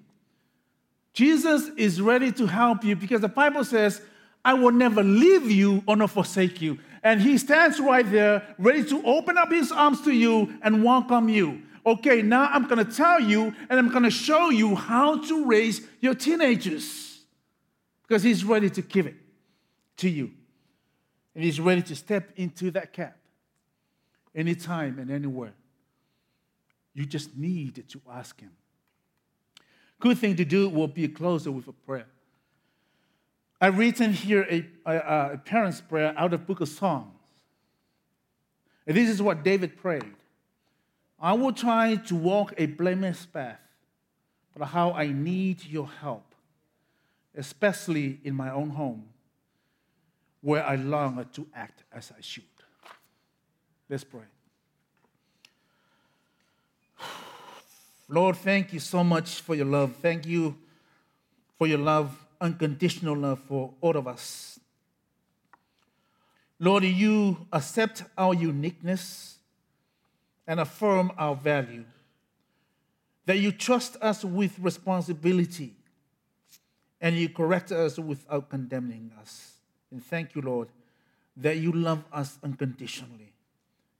Jesus 1.14 1.70
is 1.78 2.02
ready 2.02 2.32
to 2.34 2.46
help 2.46 2.84
you 2.84 2.96
because 2.96 3.22
the 3.22 3.28
Bible 3.28 3.64
says, 3.64 4.02
I 4.44 4.54
will 4.54 4.72
never 4.72 5.04
leave 5.04 5.50
you 5.50 5.84
or 5.88 5.96
not 5.96 6.12
forsake 6.12 6.62
you. 6.62 6.80
And 7.04 7.22
he 7.22 7.38
stands 7.38 7.80
right 7.80 8.10
there, 8.10 8.56
ready 8.58 8.84
to 8.86 9.04
open 9.06 9.38
up 9.38 9.52
his 9.52 9.72
arms 9.72 10.02
to 10.02 10.12
you 10.12 10.58
and 10.62 10.84
welcome 10.84 11.30
you. 11.30 11.62
Okay, 11.86 12.22
now 12.22 12.46
I'm 12.46 12.68
going 12.68 12.86
to 12.86 12.92
tell 12.92 13.20
you 13.20 13.54
and 13.70 13.80
I'm 13.80 13.90
going 13.90 14.04
to 14.04 14.12
show 14.12 14.50
you 14.50 14.76
how 14.76 15.22
to 15.24 15.46
raise 15.46 15.82
your 16.02 16.14
teenagers 16.14 17.22
because 18.08 18.24
he's 18.24 18.44
ready 18.44 18.70
to 18.72 18.82
give 18.82 19.08
it 19.08 19.16
to 19.98 20.10
you. 20.10 20.32
And 21.36 21.44
he's 21.44 21.60
ready 21.60 21.82
to 21.84 21.96
step 21.96 22.32
into 22.36 22.72
that 22.72 22.92
cap 22.92 23.18
anytime 24.36 25.00
and 25.00 25.10
anywhere. 25.10 25.54
You 26.94 27.06
just 27.06 27.38
need 27.38 27.88
to 27.88 28.02
ask 28.12 28.40
him. 28.40 28.52
Good 30.00 30.18
thing 30.18 30.36
to 30.38 30.46
do 30.46 30.70
will 30.70 30.88
be 30.88 31.08
closer 31.08 31.52
with 31.52 31.68
a 31.68 31.74
prayer. 31.74 32.08
I've 33.62 33.78
written 33.78 34.14
here 34.14 34.48
a, 34.50 34.66
a, 34.86 35.34
a 35.34 35.38
parent's 35.38 35.82
prayer 35.82 36.14
out 36.18 36.34
of 36.34 36.48
book 36.48 36.62
of 36.62 36.70
Psalms. 36.70 37.14
And 38.88 38.96
this 38.96 39.10
is 39.10 39.22
what 39.22 39.44
David 39.44 39.78
prayed. 39.78 40.16
I 41.20 41.34
will 41.34 41.52
try 41.52 41.96
to 41.96 42.16
walk 42.16 42.54
a 42.58 42.66
blameless 42.66 43.26
path, 43.26 43.60
but 44.58 44.66
how 44.66 44.94
I 44.94 45.08
need 45.08 45.66
your 45.66 45.88
help, 45.88 46.34
especially 47.36 48.20
in 48.24 48.34
my 48.34 48.50
own 48.52 48.70
home, 48.70 49.04
where 50.42 50.66
I 50.66 50.76
long 50.76 51.26
to 51.34 51.48
act 51.54 51.84
as 51.92 52.14
I 52.18 52.22
should. 52.22 52.44
Let's 53.90 54.06
pray. 54.06 54.22
Lord, 58.12 58.38
thank 58.38 58.74
you 58.74 58.80
so 58.80 59.04
much 59.04 59.42
for 59.42 59.54
your 59.54 59.68
love. 59.68 59.96
Thank 59.98 60.26
you 60.26 60.58
for 61.60 61.68
your 61.68 61.78
love, 61.78 62.12
unconditional 62.42 63.16
love 63.16 63.40
for 63.48 63.72
all 63.82 63.96
of 63.96 64.08
us. 64.08 64.60
Lord, 66.58 66.84
you 66.86 67.46
accept 67.54 68.04
our 68.18 68.34
uniqueness 68.34 69.38
and 70.48 70.60
affirm 70.60 71.12
our 71.20 71.36
value. 71.36 71.86
That 73.28 73.38
you 73.38 73.52
trust 73.52 73.96
us 74.02 74.26
with 74.26 74.58
responsibility 74.58 75.76
and 77.00 77.16
you 77.16 77.30
correct 77.30 77.72
us 77.72 78.00
without 78.00 78.50
condemning 78.50 79.12
us. 79.22 79.54
And 79.92 80.04
thank 80.04 80.34
you, 80.34 80.42
Lord, 80.42 80.70
that 81.38 81.58
you 81.58 81.72
love 81.72 82.04
us 82.12 82.40
unconditionally. 82.44 83.34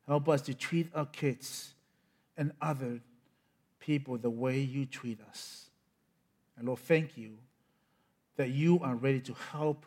Help 0.08 0.28
us 0.28 0.42
to 0.42 0.56
treat 0.56 0.90
our 0.96 1.06
kids 1.06 1.74
and 2.36 2.52
others 2.60 3.02
people 3.80 4.18
the 4.18 4.30
way 4.30 4.60
you 4.60 4.86
treat 4.86 5.20
us. 5.30 5.70
And 6.58 6.68
Lord, 6.68 6.80
thank 6.80 7.18
you 7.18 7.38
that 8.36 8.50
you 8.50 8.80
are 8.82 8.96
ready 8.96 9.22
to 9.22 9.34
help 9.52 9.86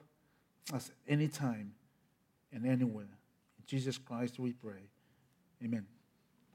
us 0.72 0.90
anytime 1.08 1.72
and 2.52 2.66
anywhere. 2.66 3.04
In 3.58 3.64
Jesus 3.66 3.98
Christ 3.98 4.38
we 4.38 4.52
pray. 4.52 4.90
Amen. 5.64 5.86